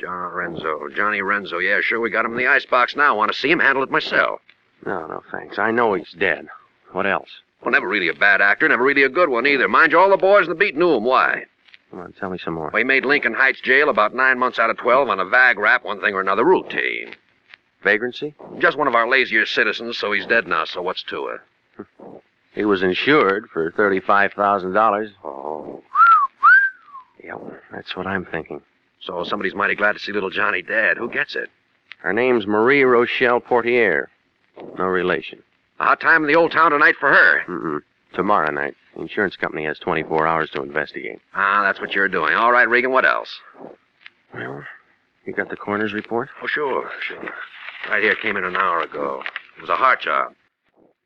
John 0.00 0.32
Renzo. 0.32 0.88
Johnny 0.96 1.20
Renzo. 1.20 1.58
Yeah, 1.58 1.80
sure, 1.82 2.00
we 2.00 2.08
got 2.08 2.24
him 2.24 2.32
in 2.32 2.38
the 2.38 2.46
icebox 2.46 2.96
now. 2.96 3.16
Want 3.16 3.30
to 3.32 3.38
see 3.38 3.50
him 3.50 3.58
handle 3.58 3.82
it 3.82 3.90
myself. 3.90 4.40
No, 4.86 5.06
no, 5.06 5.22
thanks. 5.30 5.58
I 5.58 5.70
know 5.72 5.92
he's 5.92 6.12
dead. 6.18 6.46
What 6.92 7.06
else? 7.06 7.28
Well, 7.62 7.72
never 7.72 7.88
really 7.88 8.08
a 8.08 8.14
bad 8.14 8.40
actor, 8.40 8.66
never 8.66 8.82
really 8.82 9.02
a 9.02 9.10
good 9.10 9.28
one 9.28 9.46
either. 9.46 9.68
Mind 9.68 9.92
you, 9.92 9.98
all 9.98 10.08
the 10.08 10.16
boys 10.16 10.44
in 10.44 10.48
the 10.48 10.54
beat 10.54 10.74
knew 10.74 10.94
him. 10.94 11.04
Why? 11.04 11.44
Come 11.90 12.00
on, 12.00 12.12
tell 12.14 12.30
me 12.30 12.38
some 12.42 12.54
more. 12.54 12.70
Well, 12.72 12.80
he 12.80 12.84
made 12.84 13.04
Lincoln 13.04 13.34
Heights 13.34 13.60
jail 13.60 13.90
about 13.90 14.14
nine 14.14 14.38
months 14.38 14.58
out 14.58 14.70
of 14.70 14.78
twelve 14.78 15.10
on 15.10 15.20
a 15.20 15.26
vag 15.26 15.58
rap, 15.58 15.84
one 15.84 16.00
thing 16.00 16.14
or 16.14 16.20
another, 16.22 16.44
routine. 16.44 17.14
Vagrancy? 17.82 18.34
Just 18.58 18.76
one 18.76 18.88
of 18.88 18.94
our 18.94 19.08
lazier 19.08 19.46
citizens, 19.46 19.98
so 19.98 20.12
he's 20.12 20.26
dead 20.26 20.46
now, 20.46 20.64
so 20.64 20.82
what's 20.82 21.02
to 21.04 21.26
it? 21.28 21.40
He 22.52 22.64
was 22.64 22.82
insured 22.82 23.48
for 23.52 23.70
$35,000. 23.70 25.10
Oh. 25.24 25.82
Yep, 27.22 27.62
that's 27.70 27.94
what 27.96 28.06
I'm 28.06 28.24
thinking. 28.24 28.60
So 29.00 29.24
somebody's 29.24 29.54
mighty 29.54 29.74
glad 29.76 29.92
to 29.92 29.98
see 29.98 30.12
little 30.12 30.30
Johnny 30.30 30.62
dead. 30.62 30.96
Who 30.96 31.08
gets 31.08 31.36
it? 31.36 31.48
Her 31.98 32.12
name's 32.12 32.46
Marie 32.46 32.82
Rochelle 32.82 33.40
Portier. 33.40 34.08
No 34.78 34.84
relation. 34.84 35.42
A 35.78 35.84
hot 35.84 36.00
time 36.00 36.22
in 36.24 36.28
the 36.28 36.34
old 36.34 36.52
town 36.52 36.72
tonight 36.72 36.96
for 36.98 37.08
her. 37.10 37.42
Mm-mm. 37.46 37.80
Tomorrow 38.14 38.50
night. 38.50 38.74
The 38.94 39.02
insurance 39.02 39.36
company 39.36 39.64
has 39.66 39.78
24 39.78 40.26
hours 40.26 40.50
to 40.50 40.62
investigate. 40.62 41.20
Ah, 41.34 41.62
that's 41.62 41.80
what 41.80 41.92
you're 41.92 42.08
doing. 42.08 42.34
All 42.34 42.50
right, 42.50 42.68
Regan, 42.68 42.90
what 42.90 43.04
else? 43.04 43.38
Well, 44.34 44.64
you 45.24 45.32
got 45.32 45.48
the 45.48 45.56
coroner's 45.56 45.92
report? 45.92 46.28
Oh, 46.42 46.46
sure, 46.46 46.90
sure. 47.00 47.30
Right 47.88 48.02
here 48.02 48.14
came 48.14 48.36
in 48.36 48.44
an 48.44 48.56
hour 48.56 48.82
ago. 48.82 49.22
It 49.56 49.60
was 49.60 49.70
a 49.70 49.76
heart 49.76 50.00
job. 50.00 50.34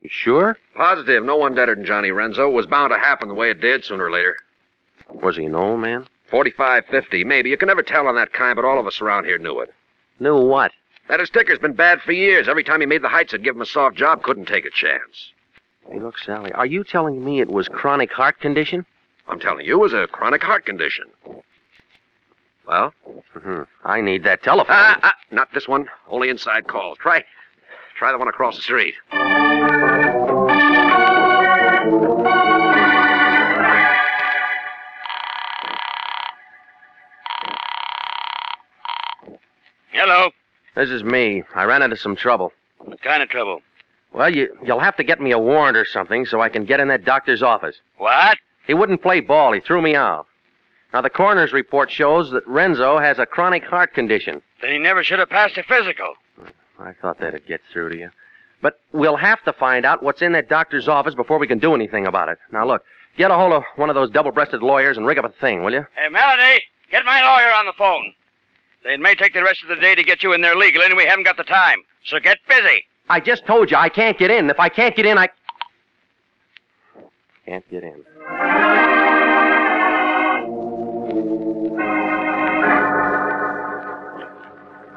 You 0.00 0.11
sure? 0.11 0.59
Positive, 0.75 1.25
no 1.25 1.37
one 1.37 1.54
deader 1.54 1.75
than 1.75 1.85
Johnny 1.85 2.11
Renzo. 2.11 2.49
It 2.49 2.54
was 2.54 2.66
bound 2.66 2.93
to 2.93 2.99
happen 2.99 3.28
the 3.28 3.35
way 3.35 3.50
it 3.50 3.61
did 3.61 3.85
sooner 3.85 4.04
or 4.04 4.11
later. 4.11 4.37
Was 5.09 5.37
he 5.37 5.47
an 5.47 5.54
old 5.54 5.81
man? 5.81 6.07
45, 6.31 6.85
50, 6.90 7.25
maybe. 7.25 7.50
You 7.50 7.57
can 7.57 7.69
never 7.69 7.83
tell 7.83 8.07
on 8.07 8.16
that 8.16 8.33
kind, 8.33 8.57
but 8.57 8.64
all 8.64 8.78
of 8.78 8.87
us 8.87 9.00
around 9.00 9.25
here 9.25 9.38
knew 9.38 9.61
it. 9.61 9.73
Knew 10.21 10.37
what? 10.37 10.73
That 11.09 11.21
his 11.21 11.28
sticker's 11.28 11.59
been 11.59 11.75
bad 11.75 12.00
for 12.00 12.12
years. 12.12 12.49
Every 12.49 12.64
time 12.64 12.81
he 12.81 12.87
made 12.87 13.02
the 13.02 13.09
heights, 13.09 13.33
it'd 13.33 13.45
give 13.45 13.57
him 13.57 13.62
a 13.62 13.66
soft 13.66 13.97
job. 13.97 14.23
Couldn't 14.23 14.47
take 14.47 14.64
a 14.64 14.71
chance. 14.71 15.33
Hey, 15.90 16.00
look, 16.00 16.19
Sally, 16.19 16.52
are 16.52 16.66
you 16.66 16.83
telling 16.83 17.25
me 17.25 17.40
it 17.40 17.50
was 17.50 17.69
chronic 17.69 18.11
heart 18.11 18.40
condition? 18.40 18.87
I'm 19.28 19.40
telling 19.40 19.64
you, 19.66 19.75
it 19.75 19.83
was 19.83 19.93
a 19.93 20.07
chronic 20.07 20.43
heart 20.43 20.66
condition. 20.66 21.07
Well? 22.66 22.94
Mm-hmm. 23.37 23.62
I 23.85 24.00
need 24.00 24.25
that 24.25 24.42
telephone. 24.42 24.76
Ah, 24.76 24.99
ah, 25.02 25.14
not 25.30 25.52
this 25.52 25.68
one. 25.68 25.87
Only 26.09 26.30
inside 26.30 26.66
calls. 26.66 26.99
Try, 26.99 27.25
try 27.97 28.12
the 28.12 28.18
one 28.18 28.28
across 28.28 28.56
the 28.56 28.62
street. 28.62 28.94
Hello. 39.92 40.30
This 40.75 40.90
is 40.90 41.04
me. 41.04 41.44
I 41.54 41.64
ran 41.64 41.83
into 41.83 41.97
some 41.97 42.16
trouble. 42.16 42.52
What 42.78 43.00
kind 43.02 43.23
of 43.23 43.28
trouble? 43.28 43.61
Well, 44.12 44.35
you, 44.35 44.56
you'll 44.64 44.80
have 44.80 44.97
to 44.97 45.04
get 45.04 45.21
me 45.21 45.33
a 45.33 45.38
warrant 45.38 45.76
or 45.76 45.85
something 45.85 46.25
so 46.26 46.40
I 46.40 46.49
can 46.49 46.64
get 46.64 46.80
in 46.80 46.88
that 46.88 47.04
doctor's 47.04 47.42
office. 47.42 47.76
What? 47.99 48.38
He 48.66 48.75
wouldn't 48.75 49.02
play 49.02 49.21
ball. 49.21 49.52
He 49.52 49.61
threw 49.61 49.83
me 49.83 49.94
out. 49.94 50.26
Now, 50.95 51.01
the 51.01 51.11
coroner's 51.11 51.53
report 51.53 51.91
shows 51.91 52.31
that 52.31 52.47
Renzo 52.47 53.01
has 53.01 53.19
a 53.19 53.27
chronic 53.27 53.65
heart 53.65 53.95
condition. 53.95 54.41
Then 54.63 54.71
he 54.71 54.79
never 54.79 55.03
should 55.03 55.19
have 55.19 55.29
passed 55.29 55.59
a 55.59 55.65
physical. 55.65 56.15
I 56.79 56.93
thought 56.93 57.19
that'd 57.19 57.45
get 57.49 57.61
through 57.73 57.89
to 57.89 57.99
you. 57.99 58.11
But 58.63 58.79
we'll 58.93 59.17
have 59.17 59.43
to 59.43 59.53
find 59.53 59.85
out 59.85 60.05
what's 60.05 60.23
in 60.23 60.31
that 60.33 60.49
doctor's 60.49 60.87
office 60.87 61.17
before 61.17 61.41
we 61.41 61.49
can 61.49 61.59
do 61.59 61.75
anything 61.75 62.07
about 62.07 62.29
it. 62.29 62.39
Now, 62.53 62.65
look, 62.65 62.85
get 63.19 63.33
a 63.33 63.35
hold 63.35 63.53
of 63.55 63.65
one 63.75 63.89
of 63.89 63.97
those 63.97 64.09
double-breasted 64.09 64.63
lawyers 64.63 64.97
and 64.97 65.05
rig 65.05 65.19
up 65.19 65.25
a 65.25 65.31
thing, 65.41 65.65
will 65.65 65.73
you? 65.73 65.85
Hey, 65.97 66.09
Melody, 66.11 66.63
get 66.93 67.05
my 67.05 67.21
lawyer 67.23 67.53
on 67.53 67.67
the 67.67 67.73
phone. 67.77 68.15
They 68.85 68.97
may 68.97 69.17
take 69.17 69.35
the 69.35 69.43
rest 69.43 69.65
of 69.65 69.71
the 69.71 69.83
day 69.83 69.97
to 69.97 70.05
get 70.05 70.23
you 70.23 70.33
in 70.33 70.43
there 70.43 70.55
legally, 70.55 70.85
and 70.87 70.97
we 70.97 71.07
haven't 71.07 71.25
got 71.25 71.37
the 71.37 71.43
time. 71.43 71.81
So 72.05 72.21
get 72.21 72.39
busy. 72.49 72.85
I 73.11 73.19
just 73.19 73.45
told 73.47 73.73
you 73.73 73.77
I 73.77 73.89
can't 73.89 74.17
get 74.17 74.31
in. 74.31 74.49
If 74.49 74.61
I 74.61 74.69
can't 74.69 74.95
get 74.95 75.07
in, 75.07 75.19
I 75.19 75.29
can't 77.47 77.69
get 77.69 77.83
in. 77.83 78.84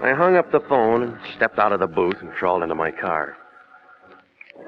I 0.02 0.14
hung 0.14 0.36
up 0.36 0.52
the 0.52 0.60
phone 0.60 1.04
and 1.04 1.18
stepped 1.36 1.58
out 1.58 1.72
of 1.72 1.80
the 1.80 1.88
booth 1.88 2.18
and 2.22 2.32
crawled 2.32 2.64
into 2.64 2.76
my 2.76 2.92
car. 2.92 3.36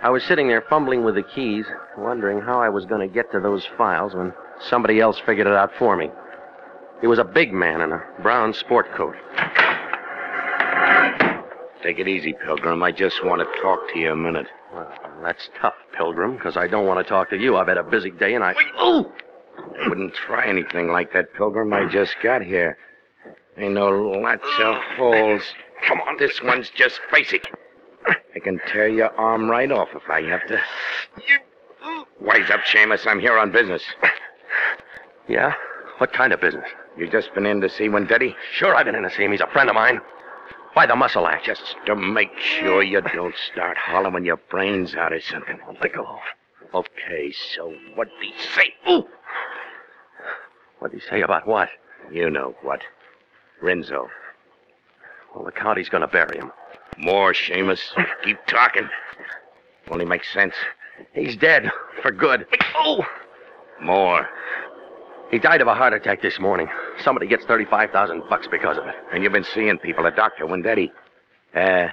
I 0.02 0.10
was 0.10 0.24
sitting 0.24 0.48
there 0.48 0.64
fumbling 0.70 1.04
with 1.04 1.16
the 1.16 1.24
keys, 1.24 1.66
wondering 1.98 2.42
how 2.42 2.62
I 2.62 2.70
was 2.70 2.86
going 2.86 3.08
to 3.08 3.14
get 3.14 3.32
to 3.32 3.40
those 3.40 3.68
files 3.78 4.16
when 4.16 4.34
somebody 4.70 5.00
else 5.00 5.20
figured 5.26 5.48
it 5.48 5.54
out 5.54 5.72
for 5.78 5.96
me. 5.96 6.10
He 7.02 7.08
was 7.08 7.20
a 7.20 7.24
big 7.24 7.54
man 7.54 7.82
in 7.82 7.92
a 7.92 8.04
brown 8.22 8.54
sport 8.54 8.88
coat. 8.96 9.16
Take 11.84 12.00
it 12.00 12.08
easy, 12.08 12.34
Pilgrim. 12.46 12.84
I 12.84 12.92
just 12.92 13.24
want 13.24 13.42
to 13.42 13.62
talk 13.62 13.80
to 13.94 14.00
you 14.00 14.12
a 14.12 14.16
minute. 14.16 14.48
Well, 14.74 14.92
that's 15.24 15.50
tough, 15.62 15.76
Pilgrim, 15.96 16.36
because 16.36 16.58
I 16.58 16.68
don't 16.68 16.86
want 16.86 17.06
to 17.06 17.10
talk 17.10 17.30
to 17.30 17.38
you. 17.38 17.56
I've 17.56 17.68
had 17.68 17.78
a 17.78 17.84
busy 17.84 18.12
day 18.12 18.36
and 18.36 18.44
I. 18.44 18.54
Oh! 18.78 19.12
I 19.58 19.88
wouldn't 19.88 20.14
try 20.14 20.48
anything 20.48 20.90
like 20.90 21.14
that, 21.14 21.34
Pilgrim. 21.34 21.72
I 21.72 21.88
just 21.90 22.16
got 22.22 22.42
here. 22.42 22.78
I 23.60 23.68
know 23.68 23.90
lots 23.90 24.44
of 24.60 24.76
ah. 24.76 24.96
holes. 24.96 25.42
Come 25.86 26.00
on, 26.02 26.18
this 26.18 26.42
one's 26.42 26.70
just 26.70 27.00
basic. 27.12 27.46
I 28.08 28.40
can 28.40 28.60
tear 28.68 28.88
your 28.88 29.14
arm 29.20 29.50
right 29.50 29.72
off 29.72 29.90
if 29.94 30.10
I 30.10 30.22
have 30.24 30.48
to. 30.48 30.60
You... 31.28 31.40
Wise 32.22 32.50
up, 32.50 32.62
Shamus. 32.62 33.06
I'm 33.06 33.20
here 33.20 33.38
on 33.38 33.52
business. 33.52 33.84
Yeah? 35.28 35.54
What 36.00 36.12
kind 36.14 36.34
of 36.34 36.42
business? 36.42 36.66
You 36.98 37.10
just 37.10 37.34
been 37.34 37.46
in 37.46 37.62
to 37.62 37.70
see 37.70 37.88
Wendetti? 37.88 38.34
Sure, 38.54 38.76
I've 38.76 38.86
been 38.86 38.96
in 38.96 39.04
to 39.04 39.12
see 39.12 39.24
him. 39.24 39.32
He's 39.32 39.42
a 39.42 39.48
friend 39.48 39.70
of 39.70 39.76
mine. 39.76 40.02
Why 40.74 40.86
the 40.86 40.96
muscle 40.96 41.28
act? 41.28 41.46
Just 41.46 41.76
to 41.86 41.96
make 41.96 42.32
sure 42.40 42.82
you 42.82 43.02
don't 43.02 43.36
start 43.52 43.78
hollowing 43.78 44.26
your 44.26 44.38
brains 44.50 44.96
out 44.96 45.14
or 45.14 45.22
something. 45.22 45.60
Let 45.82 45.94
go. 45.94 46.20
Okay, 46.74 47.34
so 47.56 47.74
what'd 47.96 48.14
he 48.22 48.34
say? 48.56 48.74
Ooh! 48.90 49.08
What'd 50.80 51.00
he 51.00 51.08
say 51.08 51.22
about 51.22 51.48
what? 51.48 51.70
You 52.12 52.30
know 52.30 52.56
what. 52.62 52.82
Renzo. 53.62 54.10
Well, 55.36 55.46
the 55.46 55.52
county's 55.52 55.90
gonna 55.90 56.08
bury 56.08 56.38
him. 56.38 56.52
More, 56.98 57.34
Shamus. 57.34 57.82
Keep 58.24 58.46
talking. 58.48 58.90
Only 59.90 60.06
makes 60.06 60.32
sense. 60.34 60.54
He's 61.14 61.36
dead. 61.36 61.72
For 62.02 62.12
good. 62.12 62.46
Oh! 62.76 63.06
More. 63.82 64.28
He 65.32 65.40
died 65.40 65.62
of 65.62 65.68
a 65.68 65.76
heart 65.76 65.94
attack 65.94 66.22
this 66.22 66.40
morning. 66.40 66.68
Somebody 67.04 67.28
gets 67.28 67.46
35,000 67.46 68.24
bucks 68.30 68.48
because 68.48 68.78
of 68.78 68.88
it. 68.88 68.96
And 69.14 69.24
you've 69.24 69.32
been 69.32 69.44
seeing 69.44 69.78
people, 69.78 70.06
a 70.06 70.12
doctor, 70.12 70.46
Wendetti. 70.46 70.92
Uh, 71.56 71.90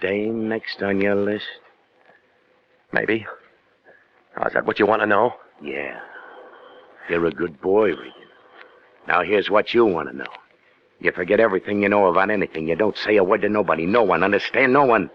Dame 0.00 0.48
next 0.48 0.82
on 0.82 1.00
your 1.00 1.14
list? 1.14 1.46
Maybe. 2.92 3.26
Oh, 4.38 4.46
is 4.46 4.54
that 4.54 4.64
what 4.66 4.78
you 4.78 4.86
want 4.86 5.02
to 5.02 5.06
know? 5.06 5.34
Yeah. 5.62 6.00
You're 7.08 7.26
a 7.26 7.30
good 7.30 7.60
boy, 7.60 7.90
Regan. 7.90 8.19
Now 9.08 9.22
here's 9.22 9.50
what 9.50 9.74
you 9.74 9.84
want 9.84 10.08
to 10.10 10.16
know. 10.16 10.32
You 11.00 11.12
forget 11.12 11.40
everything 11.40 11.82
you 11.82 11.88
know 11.88 12.06
about 12.06 12.30
anything. 12.30 12.68
You 12.68 12.76
don't 12.76 12.96
say 12.96 13.16
a 13.16 13.24
word 13.24 13.42
to 13.42 13.48
nobody. 13.48 13.86
No 13.86 14.02
one. 14.02 14.22
Understand? 14.22 14.72
No 14.72 14.84
one. 14.84 15.10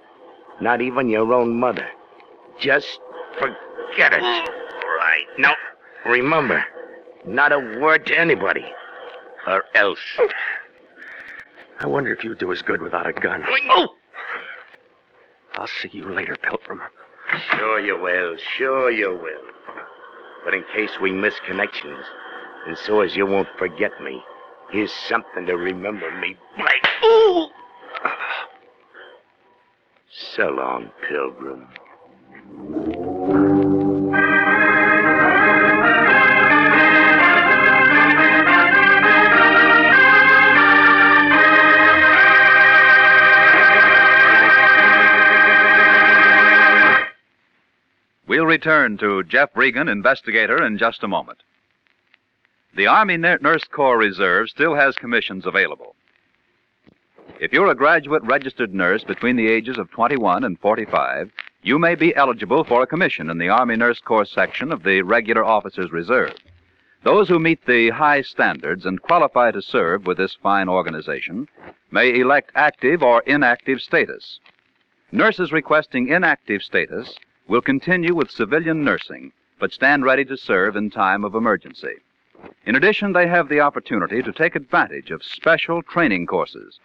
Not 0.59 0.81
even 0.81 1.09
your 1.09 1.31
own 1.33 1.59
mother. 1.59 1.87
Just 2.59 2.99
forget 3.39 4.13
it. 4.13 4.21
Right. 4.21 5.25
Now, 5.37 5.53
remember, 6.05 6.63
not 7.25 7.51
a 7.51 7.59
word 7.79 8.05
to 8.07 8.17
anybody. 8.19 8.65
Or 9.45 9.63
else. 9.75 9.99
I 11.79 11.87
wonder 11.87 12.11
if 12.13 12.23
you'd 12.23 12.39
do 12.39 12.51
as 12.51 12.61
good 12.61 12.81
without 12.81 13.07
a 13.07 13.13
gun. 13.13 13.43
Oh! 13.69 13.89
I'll 15.53 15.67
see 15.67 15.89
you 15.91 16.09
later, 16.11 16.35
Pilgrim. 16.41 16.81
Sure 17.51 17.79
you 17.79 17.99
will. 18.01 18.37
Sure 18.57 18.89
you 18.89 19.11
will. 19.11 19.41
But 20.43 20.53
in 20.53 20.63
case 20.73 20.91
we 21.01 21.11
miss 21.11 21.33
connections, 21.45 22.05
and 22.65 22.77
so 22.77 23.01
as 23.01 23.15
you 23.15 23.25
won't 23.25 23.47
forget 23.57 23.91
me, 24.01 24.21
here's 24.71 24.91
something 24.91 25.45
to 25.45 25.55
remember 25.55 26.11
me 26.19 26.35
by. 26.57 26.71
Ooh! 27.05 27.47
So 30.09 30.49
long, 30.49 30.91
Pilgrim. 31.07 31.67
We'll 48.27 48.45
return 48.45 48.97
to 48.97 49.23
Jeff 49.23 49.49
Regan, 49.55 49.87
investigator, 49.87 50.65
in 50.65 50.77
just 50.77 51.03
a 51.03 51.07
moment. 51.07 51.43
The 52.75 52.87
Army 52.87 53.15
Nurse 53.15 53.63
Corps 53.63 53.97
Reserve 53.97 54.49
still 54.49 54.75
has 54.75 54.97
commissions 54.97 55.45
available. 55.45 55.95
If 57.39 57.53
you're 57.53 57.71
a 57.71 57.75
graduate 57.75 58.21
registered 58.23 58.73
nurse 58.73 59.01
between 59.01 59.37
the 59.37 59.47
ages 59.47 59.77
of 59.77 59.89
21 59.91 60.43
and 60.43 60.59
45, 60.59 61.31
you 61.63 61.79
may 61.79 61.95
be 61.95 62.13
eligible 62.17 62.65
for 62.65 62.81
a 62.81 62.87
commission 62.87 63.29
in 63.29 63.37
the 63.37 63.47
Army 63.47 63.77
Nurse 63.77 64.01
Corps 64.01 64.25
section 64.25 64.73
of 64.73 64.83
the 64.83 65.03
Regular 65.03 65.45
Officers 65.45 65.93
Reserve. 65.93 66.33
Those 67.03 67.29
who 67.29 67.39
meet 67.39 67.65
the 67.65 67.91
high 67.91 68.21
standards 68.21 68.85
and 68.85 69.01
qualify 69.01 69.51
to 69.51 69.61
serve 69.61 70.05
with 70.05 70.17
this 70.17 70.35
fine 70.43 70.67
organization 70.67 71.47
may 71.91 72.19
elect 72.19 72.51
active 72.55 73.01
or 73.01 73.21
inactive 73.21 73.79
status. 73.79 74.41
Nurses 75.13 75.53
requesting 75.53 76.09
inactive 76.09 76.61
status 76.61 77.15
will 77.47 77.61
continue 77.61 78.13
with 78.13 78.29
civilian 78.29 78.83
nursing, 78.83 79.31
but 79.61 79.71
stand 79.71 80.03
ready 80.03 80.25
to 80.25 80.35
serve 80.35 80.75
in 80.75 80.89
time 80.89 81.23
of 81.23 81.35
emergency. 81.35 82.01
In 82.65 82.75
addition, 82.75 83.13
they 83.13 83.27
have 83.27 83.47
the 83.47 83.59
opportunity 83.59 84.21
to 84.23 84.31
take 84.31 84.55
advantage 84.55 85.11
of 85.11 85.23
special 85.23 85.81
training 85.83 86.25
courses. 86.25 86.79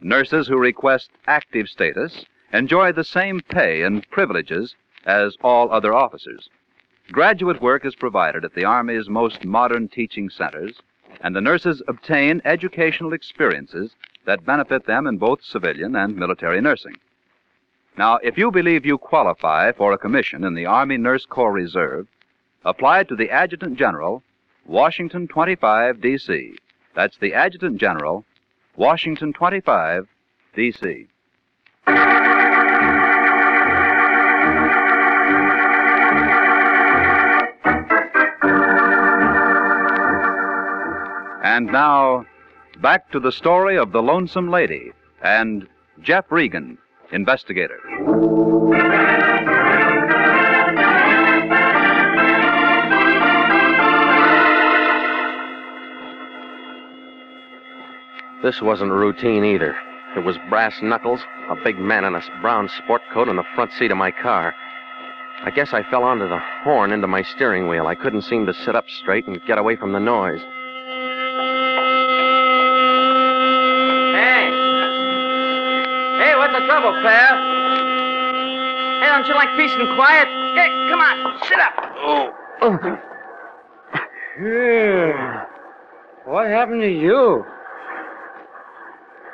Nurses 0.00 0.46
who 0.46 0.58
request 0.58 1.10
active 1.26 1.68
status 1.68 2.24
enjoy 2.52 2.92
the 2.92 3.04
same 3.04 3.40
pay 3.40 3.82
and 3.82 4.08
privileges 4.10 4.76
as 5.04 5.36
all 5.42 5.72
other 5.72 5.92
officers. 5.92 6.48
Graduate 7.10 7.60
work 7.60 7.84
is 7.84 7.94
provided 7.94 8.44
at 8.44 8.54
the 8.54 8.64
Army's 8.64 9.08
most 9.08 9.44
modern 9.44 9.88
teaching 9.88 10.30
centers, 10.30 10.80
and 11.20 11.34
the 11.34 11.40
nurses 11.40 11.82
obtain 11.88 12.42
educational 12.44 13.12
experiences 13.12 13.96
that 14.24 14.44
benefit 14.44 14.86
them 14.86 15.06
in 15.06 15.18
both 15.18 15.42
civilian 15.42 15.96
and 15.96 16.16
military 16.16 16.60
nursing. 16.60 16.96
Now, 17.96 18.18
if 18.22 18.38
you 18.38 18.50
believe 18.50 18.86
you 18.86 18.98
qualify 18.98 19.72
for 19.72 19.92
a 19.92 19.98
commission 19.98 20.44
in 20.44 20.54
the 20.54 20.66
Army 20.66 20.96
Nurse 20.98 21.26
Corps 21.26 21.52
Reserve, 21.52 22.06
apply 22.64 23.04
to 23.04 23.16
the 23.16 23.30
Adjutant 23.30 23.76
General, 23.78 24.22
Washington 24.68 25.26
25, 25.26 26.02
D.C. 26.02 26.54
That's 26.94 27.16
the 27.16 27.32
Adjutant 27.32 27.80
General, 27.80 28.26
Washington 28.76 29.32
25, 29.32 30.06
D.C. 30.54 31.06
And 41.42 41.66
now, 41.72 42.26
back 42.82 43.10
to 43.12 43.18
the 43.18 43.32
story 43.32 43.78
of 43.78 43.92
the 43.92 44.02
Lonesome 44.02 44.50
Lady 44.50 44.92
and 45.22 45.66
Jeff 46.02 46.30
Regan, 46.30 46.76
investigator. 47.10 47.80
This 58.42 58.62
wasn't 58.62 58.92
routine 58.92 59.44
either. 59.44 59.76
It 60.16 60.20
was 60.20 60.36
brass 60.48 60.80
knuckles, 60.80 61.20
a 61.50 61.56
big 61.56 61.76
man 61.78 62.04
in 62.04 62.14
a 62.14 62.22
brown 62.40 62.68
sport 62.68 63.02
coat 63.12 63.28
in 63.28 63.34
the 63.34 63.42
front 63.56 63.72
seat 63.72 63.90
of 63.90 63.96
my 63.96 64.12
car. 64.12 64.54
I 65.44 65.50
guess 65.50 65.72
I 65.72 65.82
fell 65.90 66.04
onto 66.04 66.28
the 66.28 66.38
horn 66.62 66.92
into 66.92 67.08
my 67.08 67.22
steering 67.22 67.66
wheel. 67.66 67.88
I 67.88 67.96
couldn't 67.96 68.22
seem 68.22 68.46
to 68.46 68.54
sit 68.54 68.76
up 68.76 68.88
straight 68.88 69.26
and 69.26 69.44
get 69.44 69.58
away 69.58 69.74
from 69.74 69.92
the 69.92 69.98
noise. 69.98 70.40
Hey! 74.14 74.50
Hey, 76.22 76.34
what's 76.36 76.54
the 76.54 76.64
trouble, 76.66 76.92
pal? 77.02 77.36
Hey, 79.02 79.08
don't 79.08 79.26
you 79.26 79.34
like 79.34 79.56
peace 79.56 79.74
and 79.74 79.96
quiet? 79.96 80.28
Hey, 80.54 80.68
come 80.88 81.00
on, 81.00 81.38
sit 81.48 81.58
up. 81.58 81.74
Oh. 82.02 82.32
Yeah. 84.40 85.44
What 86.24 86.46
happened 86.46 86.82
to 86.82 86.88
you? 86.90 87.44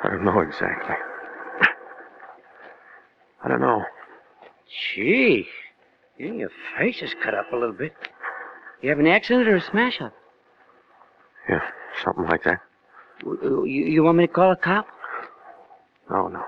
I 0.03 0.09
don't 0.09 0.23
know 0.23 0.39
exactly. 0.41 0.95
I 3.43 3.47
don't 3.47 3.61
know. 3.61 3.83
Gee, 4.95 5.47
your 6.17 6.49
face 6.77 7.01
is 7.01 7.13
cut 7.23 7.33
up 7.33 7.51
a 7.53 7.55
little 7.55 7.75
bit. 7.75 7.93
You 8.81 8.89
have 8.89 8.99
an 8.99 9.07
accident 9.07 9.47
or 9.47 9.55
a 9.55 9.61
smash 9.61 10.01
up? 10.01 10.13
Yeah, 11.49 11.61
something 12.03 12.25
like 12.25 12.43
that. 12.43 12.59
You, 13.23 13.65
you 13.65 14.03
want 14.03 14.17
me 14.17 14.27
to 14.27 14.33
call 14.33 14.51
a 14.51 14.55
cop? 14.55 14.87
No, 16.09 16.27
no. 16.27 16.43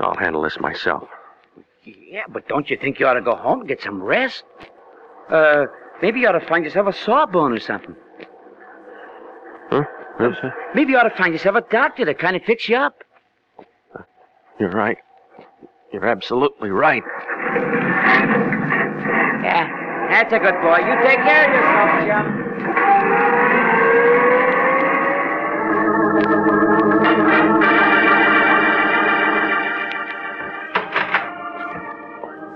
I'll 0.00 0.16
handle 0.16 0.42
this 0.42 0.58
myself. 0.60 1.08
Yeah, 1.84 2.24
but 2.28 2.48
don't 2.48 2.68
you 2.68 2.76
think 2.76 2.98
you 2.98 3.06
ought 3.06 3.14
to 3.14 3.22
go 3.22 3.36
home 3.36 3.60
and 3.60 3.68
get 3.68 3.80
some 3.80 4.02
rest? 4.02 4.44
Uh, 5.28 5.66
maybe 6.02 6.20
you 6.20 6.28
ought 6.28 6.38
to 6.38 6.46
find 6.46 6.64
yourself 6.64 6.86
a 6.88 6.92
sawbone 6.92 7.52
or 7.52 7.60
something. 7.60 7.96
Huh? 10.18 10.28
Yes, 10.30 10.38
sir? 10.40 10.54
Maybe 10.74 10.92
you 10.92 10.98
ought 10.98 11.08
to 11.08 11.16
find 11.16 11.32
yourself 11.32 11.56
a 11.56 11.62
doctor 11.70 12.04
to 12.04 12.14
kind 12.14 12.36
of 12.36 12.42
fix 12.42 12.68
you 12.68 12.76
up. 12.76 13.02
You're 14.58 14.70
right. 14.70 14.98
You're 15.92 16.06
absolutely 16.06 16.70
right. 16.70 17.02
Yeah, 19.42 19.68
that's 20.10 20.32
a 20.32 20.38
good 20.38 20.54
boy. 20.62 20.78
You 20.78 20.94
take 21.02 21.18
care 21.18 21.44
of 21.46 21.52
yourself, 21.54 22.24
Jim. 22.24 22.46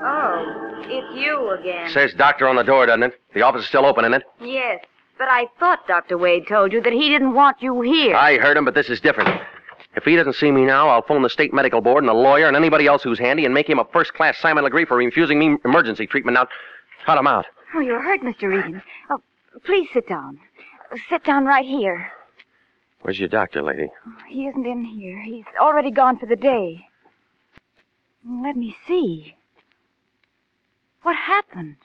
Oh, 0.02 0.80
it's 0.84 1.14
you 1.16 1.50
again. 1.50 1.90
Says 1.90 2.12
doctor 2.16 2.48
on 2.48 2.56
the 2.56 2.62
door, 2.62 2.86
doesn't 2.86 3.02
it? 3.02 3.20
The 3.34 3.42
office 3.42 3.62
is 3.62 3.68
still 3.68 3.84
open, 3.86 4.04
isn't 4.04 4.14
it? 4.14 4.22
Yes, 4.40 4.80
but 5.20 5.28
I 5.28 5.48
thought 5.58 5.86
Dr. 5.86 6.16
Wade 6.16 6.48
told 6.48 6.72
you 6.72 6.80
that 6.80 6.94
he 6.94 7.10
didn't 7.10 7.34
want 7.34 7.60
you 7.60 7.82
here. 7.82 8.16
I 8.16 8.38
heard 8.38 8.56
him, 8.56 8.64
but 8.64 8.74
this 8.74 8.88
is 8.88 9.02
different. 9.02 9.28
If 9.94 10.04
he 10.04 10.16
doesn't 10.16 10.32
see 10.36 10.50
me 10.50 10.62
now, 10.62 10.88
I'll 10.88 11.02
phone 11.02 11.22
the 11.22 11.28
state 11.28 11.52
medical 11.52 11.82
board 11.82 12.02
and 12.02 12.08
the 12.08 12.14
lawyer 12.14 12.48
and 12.48 12.56
anybody 12.56 12.86
else 12.86 13.02
who's 13.02 13.18
handy 13.18 13.44
and 13.44 13.52
make 13.52 13.68
him 13.68 13.78
a 13.78 13.84
first-class 13.92 14.38
Simon 14.38 14.64
Legree 14.64 14.86
for 14.86 14.96
refusing 14.96 15.38
me 15.38 15.58
emergency 15.66 16.06
treatment. 16.06 16.36
Now, 16.36 16.46
cut 17.04 17.18
him 17.18 17.26
out. 17.26 17.44
Oh, 17.74 17.80
you're 17.80 18.00
hurt, 18.00 18.22
Mr. 18.22 18.48
Regan. 18.48 18.82
Oh, 19.10 19.20
please 19.62 19.90
sit 19.92 20.08
down. 20.08 20.40
Sit 21.10 21.22
down 21.22 21.44
right 21.44 21.66
here. 21.66 22.10
Where's 23.02 23.18
your 23.18 23.28
doctor, 23.28 23.60
lady? 23.62 23.88
He 24.26 24.46
isn't 24.46 24.66
in 24.66 24.86
here. 24.86 25.20
He's 25.20 25.44
already 25.60 25.90
gone 25.90 26.18
for 26.18 26.24
the 26.24 26.34
day. 26.34 26.86
Let 28.26 28.56
me 28.56 28.74
see. 28.88 29.36
What 31.02 31.16
happened? 31.16 31.76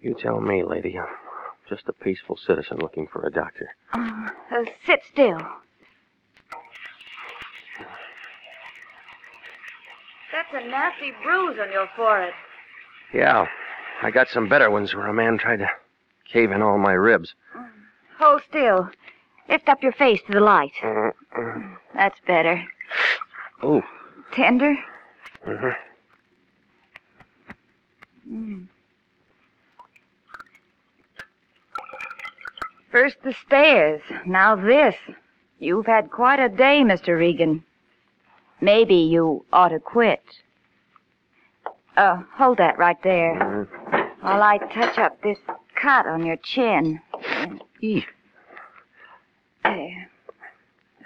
You 0.00 0.16
tell 0.18 0.40
me, 0.40 0.64
lady. 0.64 0.98
Just 1.68 1.88
a 1.88 1.92
peaceful 1.92 2.36
citizen 2.36 2.78
looking 2.78 3.06
for 3.06 3.26
a 3.26 3.30
doctor. 3.30 3.68
Uh, 3.92 4.28
uh, 4.50 4.64
sit 4.86 5.02
still. 5.12 5.38
That's 10.32 10.64
a 10.64 10.66
nasty 10.68 11.12
bruise 11.22 11.58
on 11.60 11.70
your 11.70 11.88
forehead. 11.94 12.32
Yeah, 13.12 13.46
I 14.02 14.10
got 14.10 14.28
some 14.28 14.48
better 14.48 14.70
ones 14.70 14.94
where 14.94 15.06
a 15.06 15.12
man 15.12 15.36
tried 15.36 15.58
to 15.58 15.68
cave 16.30 16.52
in 16.52 16.62
all 16.62 16.78
my 16.78 16.92
ribs. 16.92 17.34
Hold 18.18 18.42
still. 18.48 18.90
Lift 19.48 19.68
up 19.68 19.82
your 19.82 19.92
face 19.92 20.20
to 20.26 20.32
the 20.32 20.40
light. 20.40 20.72
That's 21.94 22.18
better. 22.26 22.62
Oh. 23.62 23.82
Tender? 24.32 24.76
Uh-huh. 25.46 25.72
Mm. 28.30 28.68
First 33.00 33.18
the 33.22 33.32
stairs, 33.46 34.00
now 34.26 34.56
this. 34.56 34.96
You've 35.60 35.86
had 35.86 36.10
quite 36.10 36.40
a 36.40 36.48
day, 36.48 36.82
Mr. 36.82 37.16
Regan. 37.16 37.62
Maybe 38.60 38.96
you 38.96 39.44
ought 39.52 39.68
to 39.68 39.78
quit. 39.78 40.24
Uh, 41.96 42.24
hold 42.34 42.58
that 42.58 42.76
right 42.76 43.00
there 43.04 43.68
while 44.20 44.42
I 44.42 44.58
touch 44.58 44.98
up 44.98 45.22
this 45.22 45.38
cut 45.80 46.08
on 46.08 46.26
your 46.26 46.38
chin. 46.42 47.00
There. 49.62 50.10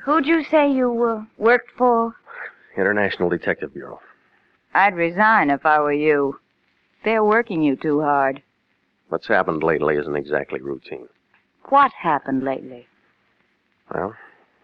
Who'd 0.02 0.24
you 0.24 0.44
say 0.44 0.72
you 0.72 1.04
uh, 1.04 1.24
worked 1.36 1.72
for? 1.76 2.16
International 2.74 3.28
Detective 3.28 3.74
Bureau. 3.74 4.00
I'd 4.72 4.94
resign 4.94 5.50
if 5.50 5.66
I 5.66 5.78
were 5.78 5.92
you. 5.92 6.40
They're 7.04 7.22
working 7.22 7.60
you 7.60 7.76
too 7.76 8.00
hard. 8.00 8.42
What's 9.10 9.28
happened 9.28 9.62
lately 9.62 9.96
isn't 9.96 10.16
exactly 10.16 10.62
routine. 10.62 11.08
What 11.72 11.90
happened 11.94 12.44
lately? 12.44 12.86
Well, 13.94 14.14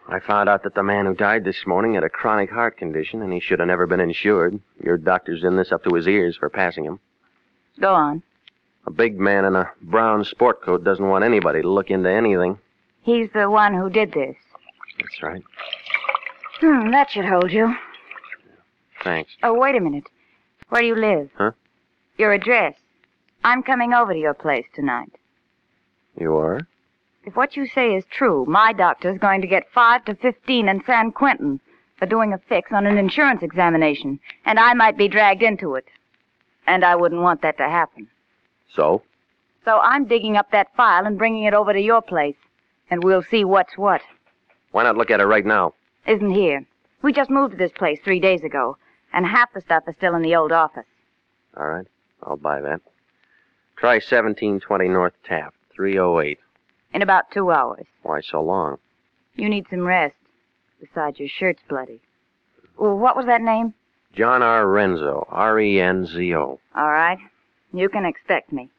I 0.07 0.19
found 0.19 0.47
out 0.47 0.61
that 0.61 0.75
the 0.75 0.83
man 0.83 1.07
who 1.07 1.15
died 1.15 1.43
this 1.43 1.65
morning 1.65 1.95
had 1.95 2.03
a 2.03 2.09
chronic 2.09 2.51
heart 2.51 2.77
condition 2.77 3.23
and 3.23 3.33
he 3.33 3.39
should 3.39 3.57
have 3.57 3.67
never 3.67 3.87
been 3.87 3.99
insured. 3.99 4.59
Your 4.83 4.95
doctor's 4.95 5.43
in 5.43 5.57
this 5.57 5.71
up 5.71 5.83
to 5.85 5.95
his 5.95 6.07
ears 6.07 6.37
for 6.37 6.51
passing 6.51 6.83
him. 6.83 6.99
Go 7.79 7.95
on. 7.95 8.21
A 8.85 8.91
big 8.91 9.19
man 9.19 9.45
in 9.45 9.55
a 9.55 9.71
brown 9.81 10.23
sport 10.23 10.61
coat 10.61 10.83
doesn't 10.83 11.09
want 11.09 11.23
anybody 11.23 11.63
to 11.63 11.67
look 11.67 11.89
into 11.89 12.11
anything. 12.11 12.59
He's 13.01 13.29
the 13.33 13.49
one 13.49 13.73
who 13.73 13.89
did 13.89 14.11
this. 14.11 14.35
That's 14.99 15.23
right. 15.23 15.43
Hmm, 16.59 16.91
that 16.91 17.09
should 17.09 17.25
hold 17.25 17.51
you. 17.51 17.73
Thanks. 19.03 19.31
Oh, 19.41 19.55
wait 19.55 19.75
a 19.75 19.79
minute. 19.79 20.05
Where 20.67 20.83
do 20.83 20.87
you 20.87 20.95
live? 20.95 21.31
Huh? 21.39 21.53
Your 22.19 22.33
address. 22.33 22.75
I'm 23.43 23.63
coming 23.63 23.95
over 23.95 24.13
to 24.13 24.19
your 24.19 24.35
place 24.35 24.67
tonight. 24.75 25.11
You 26.15 26.35
are? 26.37 26.67
If 27.29 27.35
what 27.35 27.55
you 27.55 27.67
say 27.67 27.93
is 27.93 28.05
true, 28.09 28.43
my 28.47 28.73
doctor's 28.73 29.19
going 29.19 29.41
to 29.41 29.47
get 29.47 29.71
five 29.71 30.03
to 30.05 30.15
fifteen 30.15 30.67
in 30.67 30.83
San 30.83 31.11
Quentin 31.11 31.59
for 31.99 32.07
doing 32.07 32.33
a 32.33 32.39
fix 32.39 32.71
on 32.71 32.87
an 32.87 32.97
insurance 32.97 33.43
examination, 33.43 34.19
and 34.45 34.59
I 34.59 34.73
might 34.73 34.97
be 34.97 35.07
dragged 35.07 35.43
into 35.43 35.75
it. 35.75 35.85
And 36.65 36.83
I 36.83 36.95
wouldn't 36.95 37.21
want 37.21 37.43
that 37.43 37.57
to 37.57 37.69
happen. 37.69 38.07
So? 38.73 39.03
So 39.63 39.77
I'm 39.77 40.05
digging 40.05 40.37
up 40.37 40.49
that 40.49 40.75
file 40.75 41.05
and 41.05 41.19
bringing 41.19 41.43
it 41.43 41.53
over 41.53 41.71
to 41.71 41.79
your 41.79 42.01
place, 42.01 42.35
and 42.89 43.03
we'll 43.03 43.21
see 43.29 43.45
what's 43.45 43.77
what. 43.77 44.01
Why 44.71 44.81
not 44.81 44.97
look 44.97 45.11
at 45.11 45.19
it 45.19 45.25
right 45.25 45.45
now? 45.45 45.75
Isn't 46.07 46.31
here. 46.31 46.65
We 47.03 47.13
just 47.13 47.29
moved 47.29 47.51
to 47.51 47.57
this 47.57 47.71
place 47.73 47.99
three 48.03 48.19
days 48.19 48.41
ago, 48.41 48.75
and 49.13 49.23
half 49.23 49.53
the 49.53 49.61
stuff 49.61 49.83
is 49.87 49.93
still 49.97 50.15
in 50.15 50.23
the 50.23 50.35
old 50.35 50.51
office. 50.51 50.87
All 51.55 51.67
right. 51.67 51.85
I'll 52.23 52.37
buy 52.37 52.59
that. 52.61 52.81
Try 53.75 53.97
1720 53.97 54.87
North 54.87 55.13
Taft, 55.23 55.57
308. 55.75 56.39
In 56.93 57.01
about 57.01 57.31
two 57.31 57.51
hours. 57.51 57.85
Why 58.03 58.21
so 58.21 58.41
long? 58.41 58.77
You 59.35 59.49
need 59.49 59.65
some 59.69 59.81
rest. 59.81 60.15
Besides, 60.79 61.19
your 61.19 61.29
shirt's 61.29 61.61
bloody. 61.69 62.01
Well, 62.77 62.97
what 62.97 63.15
was 63.15 63.25
that 63.25 63.41
name? 63.41 63.73
John 64.15 64.41
R. 64.41 64.67
Renzo, 64.67 65.27
R 65.29 65.59
E 65.59 65.79
N 65.79 66.05
Z 66.05 66.35
O. 66.35 66.59
All 66.75 66.89
right. 66.89 67.19
You 67.73 67.89
can 67.89 68.05
expect 68.05 68.51
me. 68.51 68.69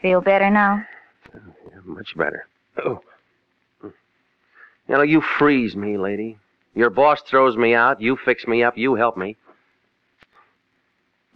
Feel 0.00 0.20
better 0.20 0.50
now? 0.50 0.84
Yeah, 1.32 1.80
much 1.84 2.16
better. 2.16 2.46
Oh. 2.84 3.00
You 3.84 3.92
know, 4.88 5.02
you 5.02 5.22
freeze 5.38 5.76
me, 5.76 5.96
lady. 5.96 6.38
Your 6.74 6.90
boss 6.90 7.22
throws 7.22 7.56
me 7.56 7.74
out, 7.74 8.00
you 8.00 8.16
fix 8.24 8.46
me 8.46 8.64
up, 8.64 8.76
you 8.76 8.94
help 8.94 9.16
me. 9.16 9.36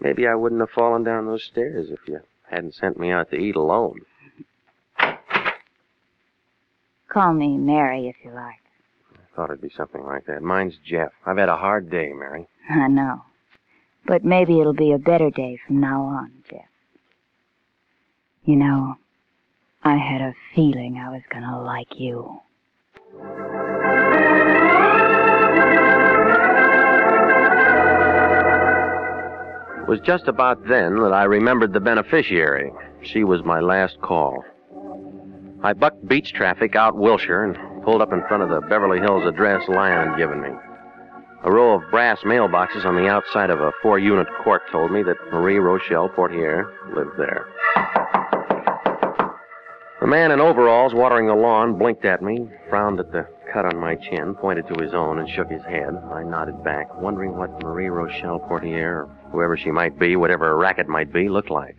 Maybe 0.00 0.26
I 0.26 0.34
wouldn't 0.34 0.60
have 0.60 0.70
fallen 0.70 1.04
down 1.04 1.26
those 1.26 1.44
stairs 1.44 1.90
if 1.90 2.00
you 2.06 2.20
hadn't 2.50 2.74
sent 2.74 2.98
me 2.98 3.10
out 3.10 3.30
to 3.30 3.36
eat 3.36 3.54
alone. 3.56 4.00
Call 7.16 7.32
me 7.32 7.56
Mary 7.56 8.08
if 8.08 8.16
you 8.22 8.30
like. 8.30 8.60
I 9.14 9.34
thought 9.34 9.48
it'd 9.48 9.62
be 9.62 9.70
something 9.74 10.04
like 10.04 10.26
that. 10.26 10.42
Mine's 10.42 10.74
Jeff. 10.84 11.12
I've 11.24 11.38
had 11.38 11.48
a 11.48 11.56
hard 11.56 11.88
day, 11.88 12.12
Mary. 12.12 12.46
I 12.68 12.88
know. 12.88 13.22
But 14.04 14.22
maybe 14.22 14.60
it'll 14.60 14.74
be 14.74 14.92
a 14.92 14.98
better 14.98 15.30
day 15.30 15.58
from 15.66 15.80
now 15.80 16.02
on, 16.02 16.30
Jeff. 16.50 16.68
You 18.44 18.56
know, 18.56 18.96
I 19.82 19.96
had 19.96 20.20
a 20.20 20.34
feeling 20.54 20.98
I 20.98 21.08
was 21.08 21.22
gonna 21.30 21.58
like 21.64 21.98
you. 21.98 22.38
It 29.80 29.88
was 29.88 30.00
just 30.04 30.28
about 30.28 30.68
then 30.68 30.98
that 30.98 31.14
I 31.14 31.24
remembered 31.24 31.72
the 31.72 31.80
beneficiary. 31.80 32.70
She 33.00 33.24
was 33.24 33.42
my 33.42 33.60
last 33.60 34.02
call. 34.02 34.44
I 35.62 35.72
bucked 35.72 36.06
beach 36.06 36.32
traffic 36.32 36.76
out 36.76 36.96
Wilshire 36.96 37.44
and 37.44 37.82
pulled 37.82 38.02
up 38.02 38.12
in 38.12 38.22
front 38.28 38.42
of 38.42 38.50
the 38.50 38.60
Beverly 38.68 39.00
Hills 39.00 39.24
address 39.26 39.68
Lyon 39.68 40.10
had 40.10 40.18
given 40.18 40.40
me. 40.40 40.50
A 41.44 41.50
row 41.50 41.74
of 41.74 41.90
brass 41.90 42.18
mailboxes 42.24 42.84
on 42.84 42.96
the 42.96 43.08
outside 43.08 43.50
of 43.50 43.60
a 43.60 43.72
four 43.82 43.98
unit 43.98 44.26
court 44.42 44.62
told 44.70 44.90
me 44.90 45.02
that 45.02 45.16
Marie 45.32 45.58
Rochelle 45.58 46.08
Portier 46.08 46.72
lived 46.94 47.16
there. 47.16 47.46
The 50.00 50.06
man 50.06 50.30
in 50.30 50.40
overalls 50.40 50.94
watering 50.94 51.26
the 51.26 51.34
lawn 51.34 51.78
blinked 51.78 52.04
at 52.04 52.22
me, 52.22 52.48
frowned 52.68 53.00
at 53.00 53.10
the 53.12 53.26
cut 53.52 53.64
on 53.64 53.80
my 53.80 53.94
chin, 53.96 54.34
pointed 54.34 54.66
to 54.68 54.82
his 54.82 54.92
own, 54.92 55.18
and 55.18 55.28
shook 55.28 55.50
his 55.50 55.64
head. 55.64 55.96
I 56.12 56.22
nodded 56.22 56.62
back, 56.62 56.94
wondering 57.00 57.36
what 57.36 57.62
Marie 57.62 57.88
Rochelle 57.88 58.38
Portier, 58.40 59.04
or 59.04 59.08
whoever 59.32 59.56
she 59.56 59.70
might 59.70 59.98
be, 59.98 60.16
whatever 60.16 60.46
her 60.46 60.56
racket 60.56 60.88
might 60.88 61.12
be, 61.12 61.28
looked 61.28 61.50
like. 61.50 61.76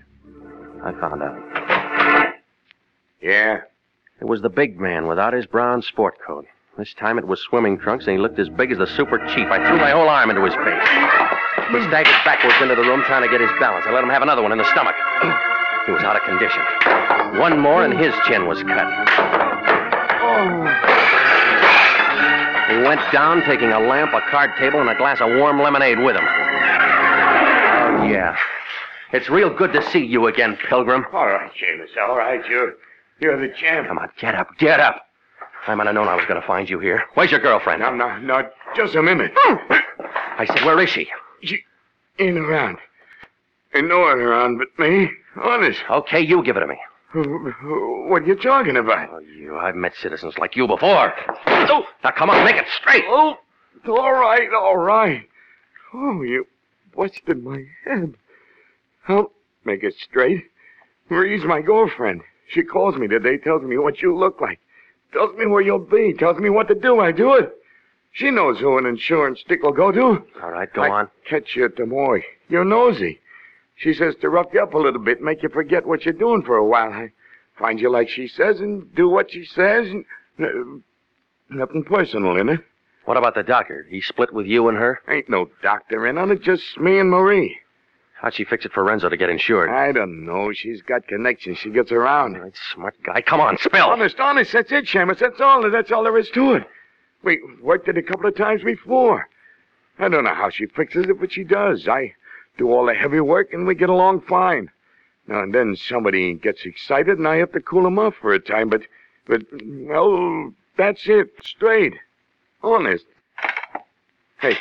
I 0.83 0.91
found 0.93 1.21
out. 1.21 1.76
Yeah? 3.21 3.61
It 4.19 4.25
was 4.25 4.41
the 4.41 4.49
big 4.49 4.79
man 4.79 5.07
without 5.07 5.33
his 5.33 5.45
brown 5.45 5.81
sport 5.81 6.15
coat. 6.25 6.45
This 6.77 6.93
time 6.93 7.17
it 7.17 7.27
was 7.27 7.41
swimming 7.41 7.79
trunks, 7.79 8.05
and 8.05 8.13
he 8.15 8.21
looked 8.21 8.37
as 8.39 8.49
big 8.49 8.71
as 8.71 8.77
the 8.77 8.87
super 8.87 9.17
chief. 9.33 9.47
I 9.49 9.57
threw 9.67 9.77
my 9.77 9.91
whole 9.91 10.09
arm 10.09 10.29
into 10.29 10.43
his 10.43 10.53
face. 10.53 10.87
He 11.73 11.81
staggered 11.89 12.13
backwards 12.23 12.55
into 12.61 12.75
the 12.75 12.83
room 12.83 13.01
trying 13.03 13.23
to 13.23 13.29
get 13.29 13.41
his 13.41 13.49
balance. 13.59 13.85
I 13.87 13.91
let 13.91 14.03
him 14.03 14.09
have 14.09 14.21
another 14.21 14.41
one 14.41 14.51
in 14.51 14.57
the 14.57 14.69
stomach. 14.71 14.95
He 15.85 15.91
was 15.91 16.03
out 16.03 16.15
of 16.15 16.21
condition. 16.23 16.61
One 17.39 17.59
more, 17.59 17.83
and 17.83 17.93
his 17.97 18.13
chin 18.27 18.45
was 18.47 18.61
cut. 18.63 18.87
He 22.69 22.77
went 22.83 23.01
down, 23.11 23.41
taking 23.43 23.71
a 23.71 23.79
lamp, 23.79 24.13
a 24.13 24.21
card 24.29 24.51
table, 24.57 24.79
and 24.81 24.89
a 24.89 24.95
glass 24.95 25.19
of 25.21 25.29
warm 25.37 25.61
lemonade 25.61 25.99
with 25.99 26.15
him. 26.15 26.25
Oh, 26.25 28.03
yeah. 28.05 28.35
It's 29.13 29.29
real 29.29 29.49
good 29.49 29.71
to 29.73 29.81
see 29.89 30.05
you 30.05 30.27
again, 30.27 30.57
Pilgrim. 30.67 31.05
All 31.13 31.27
right, 31.27 31.49
Shamus. 31.55 31.95
All 31.97 32.17
right. 32.17 32.45
You're 32.49 32.73
you're 33.19 33.39
the 33.39 33.53
champ. 33.53 33.87
Come 33.87 33.97
on, 33.97 34.09
get 34.19 34.35
up, 34.35 34.49
get 34.57 34.79
up. 34.79 35.03
I 35.67 35.75
might 35.75 35.87
have 35.87 35.95
known 35.95 36.07
I 36.07 36.15
was 36.15 36.25
going 36.27 36.39
to 36.39 36.47
find 36.47 36.69
you 36.69 36.79
here. 36.79 37.03
Where's 37.15 37.31
your 37.31 37.41
girlfriend? 37.41 37.81
No, 37.81 37.93
no, 37.93 38.17
no. 38.19 38.49
Just 38.75 38.95
a 38.95 39.03
minute. 39.03 39.31
Hmm. 39.35 39.73
I 40.37 40.45
said, 40.45 40.63
where 40.63 40.79
is 40.81 40.89
she? 40.89 41.09
She 41.41 41.59
ain't 42.19 42.37
around. 42.37 42.77
Ain't 43.75 43.87
no 43.87 43.99
one 43.99 44.19
around 44.19 44.59
but 44.59 44.67
me. 44.79 45.09
Honest. 45.41 45.79
Okay, 45.89 46.21
you 46.21 46.43
give 46.43 46.55
it 46.57 46.61
to 46.61 46.67
me. 46.67 46.77
What 47.13 48.23
are 48.23 48.25
you 48.25 48.35
talking 48.35 48.77
about? 48.77 49.09
Oh, 49.11 49.19
you, 49.19 49.57
I've 49.57 49.75
met 49.75 49.93
citizens 49.95 50.37
like 50.37 50.55
you 50.55 50.67
before. 50.67 51.13
Oh, 51.47 51.83
now 52.03 52.11
come 52.11 52.29
on, 52.29 52.45
make 52.45 52.55
it 52.55 52.67
straight. 52.79 53.03
Oh, 53.07 53.37
all 53.87 54.13
right, 54.13 54.49
all 54.53 54.77
right. 54.77 55.27
Oh, 55.93 56.21
you 56.21 56.45
busted 56.95 57.43
my 57.43 57.63
head. 57.85 58.13
I'll 59.07 59.31
make 59.63 59.83
it 59.83 59.95
straight. 59.95 60.45
Marie's 61.09 61.45
my 61.45 61.61
girlfriend. 61.61 62.21
She 62.49 62.63
calls 62.63 62.95
me 62.95 63.07
today, 63.07 63.37
tells 63.37 63.63
me 63.63 63.77
what 63.77 64.01
you 64.01 64.15
look 64.17 64.39
like, 64.41 64.59
tells 65.13 65.35
me 65.37 65.45
where 65.45 65.61
you'll 65.61 65.79
be, 65.79 66.13
tells 66.13 66.37
me 66.37 66.49
what 66.49 66.67
to 66.69 66.75
do. 66.75 66.99
I 66.99 67.11
do 67.11 67.33
it. 67.33 67.53
She 68.13 68.31
knows 68.31 68.59
who 68.59 68.77
an 68.77 68.85
insurance 68.85 69.41
stick 69.41 69.61
will 69.61 69.73
go 69.73 69.91
to. 69.91 70.25
All 70.41 70.51
right, 70.51 70.71
go 70.73 70.81
I 70.81 70.89
on. 70.89 71.09
Catch 71.29 71.55
you 71.55 71.65
at 71.65 71.75
the 71.75 71.85
Moy. 71.85 72.23
You're 72.49 72.65
nosy. 72.65 73.19
She 73.75 73.93
says 73.93 74.15
to 74.21 74.29
rough 74.29 74.47
you 74.53 74.61
up 74.61 74.73
a 74.73 74.77
little 74.77 74.99
bit, 74.99 75.21
make 75.21 75.43
you 75.43 75.49
forget 75.49 75.85
what 75.85 76.03
you're 76.03 76.13
doing 76.13 76.41
for 76.41 76.57
a 76.57 76.65
while. 76.65 76.91
I 76.91 77.11
find 77.59 77.79
you 77.79 77.91
like 77.91 78.09
she 78.09 78.27
says 78.27 78.59
and 78.59 78.93
do 78.95 79.07
what 79.07 79.31
she 79.31 79.45
says. 79.45 79.87
And, 79.87 80.05
uh, 80.39 80.79
nothing 81.55 81.83
personal 81.83 82.37
in 82.37 82.49
it. 82.49 82.61
What 83.05 83.17
about 83.17 83.35
the 83.35 83.43
doctor? 83.43 83.85
He 83.89 84.01
split 84.01 84.33
with 84.33 84.47
you 84.47 84.67
and 84.67 84.77
her? 84.77 84.99
Ain't 85.07 85.29
no 85.29 85.49
doctor 85.61 86.07
in 86.07 86.17
on 86.17 86.31
it, 86.31 86.41
just 86.41 86.79
me 86.79 86.99
and 86.99 87.09
Marie. 87.09 87.57
How'd 88.19 88.33
she 88.33 88.45
fix 88.45 88.65
it 88.65 88.73
for 88.73 88.83
Renzo 88.83 89.09
to 89.09 89.17
get 89.17 89.29
insured? 89.29 89.69
I 89.69 89.91
don't 89.91 90.25
know. 90.25 90.51
She's 90.51 90.81
got 90.81 91.07
connections. 91.07 91.59
She 91.59 91.69
gets 91.69 91.91
around. 91.91 92.35
All 92.35 92.41
right, 92.41 92.57
smart 92.73 92.95
guy. 93.03 93.21
Come 93.21 93.39
on, 93.39 93.57
spill. 93.59 93.85
Honest, 93.85 94.19
honest, 94.19 94.51
that's 94.53 94.71
it, 94.71 94.85
Shamus. 94.85 95.19
That's 95.19 95.39
all. 95.39 95.69
That's 95.69 95.91
all 95.91 96.03
there 96.03 96.17
is 96.17 96.29
to 96.31 96.53
it. 96.53 96.63
We 97.23 97.39
worked 97.61 97.87
it 97.87 97.97
a 97.97 98.01
couple 98.01 98.27
of 98.27 98.35
times 98.35 98.63
before. 98.63 99.27
I 99.99 100.09
don't 100.09 100.23
know 100.23 100.33
how 100.33 100.49
she 100.49 100.65
fixes 100.65 101.05
it, 101.07 101.19
but 101.19 101.31
she 101.31 101.43
does. 101.43 101.87
I 101.87 102.13
do 102.57 102.71
all 102.71 102.87
the 102.87 102.93
heavy 102.95 103.19
work, 103.19 103.53
and 103.53 103.67
we 103.67 103.75
get 103.75 103.89
along 103.89 104.21
fine. 104.21 104.71
Now 105.27 105.43
and 105.43 105.53
then 105.53 105.75
somebody 105.75 106.33
gets 106.33 106.65
excited, 106.65 107.17
and 107.19 107.27
I 107.27 107.35
have 107.37 107.51
to 107.51 107.59
cool 107.59 107.85
'em 107.85 107.99
off 107.99 108.15
for 108.15 108.33
a 108.33 108.39
time. 108.39 108.69
But, 108.69 108.81
but, 109.27 109.43
well, 109.51 110.53
that's 110.75 111.01
it. 111.07 111.29
Straight. 111.43 111.93
Honest. 112.63 113.05
Hey, 114.39 114.57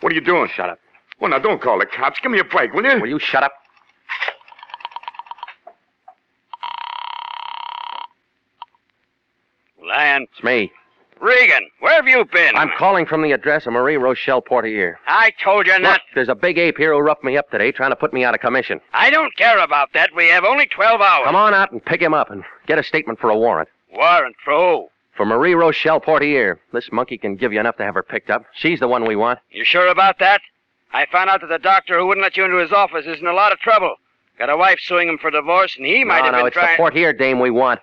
what 0.00 0.12
are 0.12 0.14
you 0.14 0.20
doing? 0.20 0.48
Shut 0.54 0.70
up. 0.70 0.78
Well, 1.22 1.30
now 1.30 1.38
don't 1.38 1.60
call 1.62 1.78
the 1.78 1.86
cops. 1.86 2.18
Give 2.18 2.32
me 2.32 2.40
a 2.40 2.44
break, 2.44 2.72
will 2.74 2.84
you? 2.84 3.00
Will 3.00 3.06
you 3.08 3.20
shut 3.20 3.44
up? 3.44 3.52
Lyon. 9.84 10.26
It's 10.32 10.42
me. 10.42 10.72
Regan, 11.20 11.68
where 11.78 11.94
have 11.94 12.08
you 12.08 12.24
been? 12.24 12.56
I'm 12.56 12.70
calling 12.76 13.06
from 13.06 13.22
the 13.22 13.30
address 13.30 13.66
of 13.68 13.72
Marie 13.72 13.96
Rochelle 13.96 14.40
Portier. 14.40 14.98
I 15.06 15.30
told 15.42 15.68
you 15.68 15.74
Look, 15.74 15.82
not. 15.82 16.00
there's 16.16 16.28
a 16.28 16.34
big 16.34 16.58
ape 16.58 16.76
here 16.76 16.92
who 16.92 16.98
roughed 16.98 17.22
me 17.22 17.36
up 17.36 17.48
today 17.50 17.70
trying 17.70 17.90
to 17.90 17.96
put 17.96 18.12
me 18.12 18.24
out 18.24 18.34
of 18.34 18.40
commission. 18.40 18.80
I 18.92 19.08
don't 19.10 19.34
care 19.36 19.58
about 19.60 19.92
that. 19.94 20.10
We 20.16 20.26
have 20.30 20.42
only 20.42 20.66
12 20.66 21.00
hours. 21.00 21.24
Come 21.24 21.36
on 21.36 21.54
out 21.54 21.70
and 21.70 21.84
pick 21.84 22.02
him 22.02 22.12
up 22.12 22.30
and 22.30 22.42
get 22.66 22.80
a 22.80 22.82
statement 22.82 23.20
for 23.20 23.30
a 23.30 23.36
warrant. 23.38 23.68
Warrant 23.92 24.34
for 24.44 24.52
who? 24.52 24.88
For 25.16 25.24
Marie 25.24 25.54
Rochelle 25.54 26.00
Portier. 26.00 26.58
This 26.72 26.90
monkey 26.90 27.18
can 27.18 27.36
give 27.36 27.52
you 27.52 27.60
enough 27.60 27.76
to 27.76 27.84
have 27.84 27.94
her 27.94 28.02
picked 28.02 28.30
up. 28.30 28.44
She's 28.54 28.80
the 28.80 28.88
one 28.88 29.06
we 29.06 29.14
want. 29.14 29.38
You 29.52 29.64
sure 29.64 29.86
about 29.88 30.18
that? 30.18 30.40
I 30.92 31.06
found 31.06 31.30
out 31.30 31.40
that 31.40 31.48
the 31.48 31.58
doctor 31.58 31.98
who 31.98 32.06
wouldn't 32.06 32.22
let 32.22 32.36
you 32.36 32.44
into 32.44 32.58
his 32.58 32.72
office 32.72 33.06
is 33.06 33.20
in 33.20 33.26
a 33.26 33.32
lot 33.32 33.52
of 33.52 33.58
trouble. 33.60 33.96
Got 34.38 34.50
a 34.50 34.56
wife 34.56 34.78
suing 34.82 35.08
him 35.08 35.18
for 35.18 35.30
divorce, 35.30 35.74
and 35.76 35.86
he 35.86 36.04
might 36.04 36.24
have 36.24 36.32
no, 36.32 36.32
have 36.32 36.32
no, 36.32 36.38
been 36.40 36.46
it's 36.48 36.54
trying. 36.54 36.76
the 36.76 36.98
here, 36.98 37.12
dame 37.12 37.38
we 37.40 37.50
want. 37.50 37.80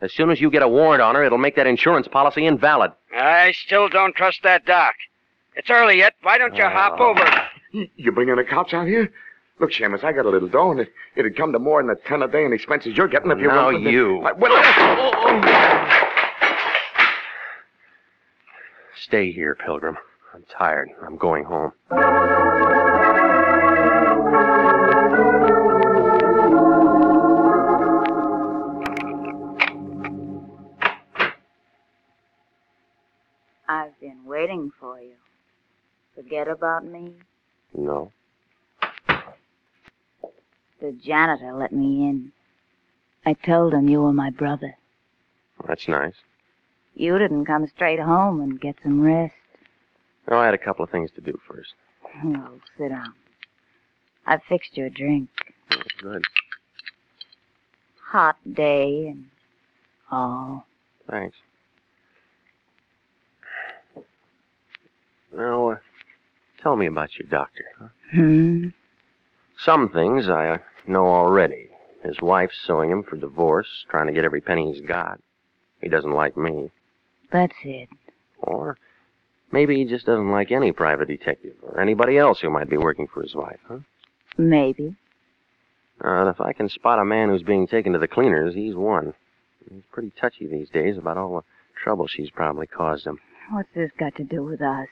As 0.00 0.12
soon 0.12 0.30
as 0.30 0.40
you 0.40 0.50
get 0.50 0.62
a 0.62 0.68
warrant 0.68 1.00
on 1.02 1.14
her, 1.14 1.24
it'll 1.24 1.38
make 1.38 1.56
that 1.56 1.66
insurance 1.66 2.06
policy 2.08 2.46
invalid. 2.46 2.92
I 3.16 3.52
still 3.52 3.88
don't 3.88 4.14
trust 4.14 4.42
that 4.42 4.66
doc. 4.66 4.94
It's 5.56 5.70
early 5.70 5.98
yet. 5.98 6.14
Why 6.22 6.36
don't 6.36 6.54
you 6.56 6.64
hop 6.64 6.96
Oh. 7.00 7.10
over? 7.10 7.24
You- 7.72 7.88
You 7.96 8.12
bringing 8.12 8.36
the 8.36 8.44
cops 8.44 8.74
out 8.74 8.86
here? 8.86 9.10
Look, 9.60 9.70
Shamus, 9.70 10.02
I 10.04 10.12
got 10.12 10.26
a 10.26 10.28
little 10.28 10.48
dough, 10.48 10.72
and 10.72 10.80
it, 10.80 10.92
it'd 11.16 11.36
come 11.36 11.52
to 11.52 11.58
more 11.60 11.80
than 11.80 11.88
the 11.88 11.94
ten 12.08 12.22
a 12.22 12.28
day 12.28 12.44
in 12.44 12.52
expenses 12.52 12.96
you're 12.96 13.08
getting 13.08 13.30
if 13.30 13.38
you 13.38 13.46
Now 13.48 13.70
run 13.70 13.82
for 13.82 13.88
you. 13.88 14.20
I- 14.22 14.32
well, 14.32 14.52
oh, 14.52 15.12
oh. 15.16 16.00
Stay 18.96 19.32
here, 19.32 19.54
Pilgrim. 19.54 19.96
I'm 20.34 20.42
tired. 20.50 20.90
I'm 21.06 21.16
going 21.16 21.44
home. 21.44 21.70
I've 33.68 34.00
been 34.00 34.24
waiting 34.24 34.72
for 34.80 35.00
you. 35.00 35.12
Forget 36.16 36.48
about 36.48 36.84
me? 36.84 37.12
No. 37.72 38.10
The 40.80 40.92
janitor 41.00 41.52
let 41.52 41.72
me 41.72 42.08
in. 42.08 42.32
I 43.24 43.34
told 43.34 43.72
him 43.72 43.88
you 43.88 44.02
were 44.02 44.12
my 44.12 44.30
brother. 44.30 44.76
That's 45.68 45.86
nice. 45.86 46.14
You 46.96 47.18
didn't 47.18 47.44
come 47.44 47.68
straight 47.68 48.00
home 48.00 48.40
and 48.40 48.60
get 48.60 48.74
some 48.82 49.00
rest. 49.00 49.34
No, 50.30 50.38
I 50.38 50.46
had 50.46 50.54
a 50.54 50.58
couple 50.58 50.84
of 50.84 50.90
things 50.90 51.10
to 51.16 51.20
do 51.20 51.38
first. 51.46 51.74
Well, 52.24 52.60
sit 52.78 52.88
down. 52.88 53.12
I've 54.26 54.42
fixed 54.48 54.76
you 54.76 54.86
a 54.86 54.90
drink. 54.90 55.28
Good. 56.00 56.22
Hot 58.10 58.36
day 58.50 59.08
and 59.08 59.26
all. 60.10 60.66
Thanks. 61.10 61.36
Now, 65.36 65.70
uh, 65.70 65.76
tell 66.62 66.76
me 66.76 66.86
about 66.86 67.10
your 67.18 67.28
doctor. 67.28 67.64
Huh? 67.78 67.88
Hmm? 68.12 68.68
Some 69.58 69.88
things 69.88 70.28
I 70.28 70.48
uh, 70.48 70.58
know 70.86 71.06
already. 71.06 71.68
His 72.04 72.20
wife's 72.20 72.56
suing 72.66 72.90
him 72.90 73.02
for 73.02 73.16
divorce, 73.16 73.84
trying 73.88 74.06
to 74.06 74.12
get 74.12 74.24
every 74.24 74.40
penny 74.40 74.72
he's 74.72 74.86
got. 74.86 75.20
He 75.80 75.88
doesn't 75.88 76.12
like 76.12 76.36
me. 76.36 76.70
That's 77.32 77.54
it. 77.64 77.88
Or 78.38 78.76
maybe 79.54 79.76
he 79.76 79.84
just 79.84 80.04
doesn't 80.04 80.32
like 80.32 80.50
any 80.50 80.72
private 80.72 81.06
detective 81.08 81.54
or 81.62 81.80
anybody 81.80 82.18
else 82.18 82.40
who 82.40 82.50
might 82.50 82.68
be 82.68 82.76
working 82.76 83.06
for 83.06 83.22
his 83.22 83.34
wife, 83.34 83.60
huh? 83.68 83.78
Maybe. 84.36 84.96
Uh, 86.04 86.28
if 86.28 86.40
I 86.40 86.52
can 86.52 86.68
spot 86.68 86.98
a 86.98 87.04
man 87.04 87.28
who's 87.28 87.44
being 87.44 87.68
taken 87.68 87.92
to 87.92 88.00
the 88.00 88.08
cleaners, 88.08 88.54
he's 88.54 88.74
one. 88.74 89.14
He's 89.70 89.84
pretty 89.92 90.12
touchy 90.20 90.46
these 90.46 90.68
days 90.70 90.98
about 90.98 91.16
all 91.16 91.36
the 91.36 91.42
trouble 91.82 92.08
she's 92.08 92.30
probably 92.30 92.66
caused 92.66 93.06
him. 93.06 93.20
What's 93.52 93.68
this 93.74 93.92
got 93.96 94.16
to 94.16 94.24
do 94.24 94.42
with 94.42 94.60
us? 94.60 94.88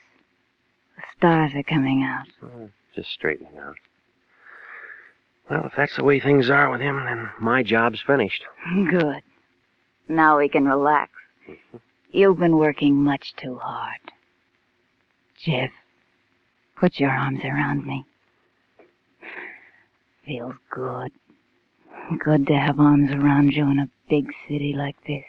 The 0.95 1.03
stars 1.17 1.51
are 1.55 1.63
coming 1.63 2.01
out. 2.01 2.27
Uh, 2.41 2.67
just 2.95 3.11
straightening 3.11 3.57
out. 3.57 3.75
Well, 5.49 5.65
if 5.65 5.73
that's 5.75 5.97
the 5.97 6.05
way 6.05 6.21
things 6.21 6.49
are 6.49 6.71
with 6.71 6.79
him, 6.79 7.03
then 7.03 7.29
my 7.39 7.63
job's 7.63 8.01
finished. 8.07 8.43
Good. 8.89 9.21
Now 10.07 10.37
we 10.37 10.47
can 10.47 10.65
relax. 10.65 11.11
You've 12.11 12.39
been 12.39 12.57
working 12.57 12.95
much 12.95 13.33
too 13.35 13.57
hard. 13.61 13.99
Jeff, 15.43 15.71
put 16.79 16.99
your 16.99 17.09
arms 17.11 17.41
around 17.43 17.85
me. 17.85 18.05
Feels 20.25 20.55
good. 20.69 21.11
Good 22.23 22.47
to 22.47 22.53
have 22.53 22.79
arms 22.79 23.11
around 23.11 23.51
you 23.51 23.69
in 23.69 23.79
a 23.79 23.89
big 24.09 24.31
city 24.47 24.73
like 24.73 24.95
this. 25.05 25.25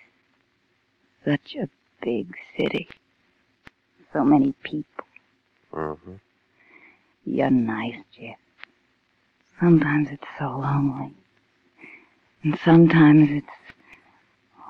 Such 1.25 1.57
a 1.57 1.69
big 2.01 2.33
city. 2.57 2.89
So 4.13 4.25
many 4.25 4.55
people. 4.63 5.05
Mm-hmm. 5.73 6.15
You're 7.25 7.51
nice, 7.51 7.97
Jeff. 8.17 8.37
Sometimes 9.59 10.09
it's 10.13 10.23
so 10.39 10.59
lonely. 10.59 11.13
And 12.45 12.57
sometimes 12.65 13.31
it's 13.31 13.47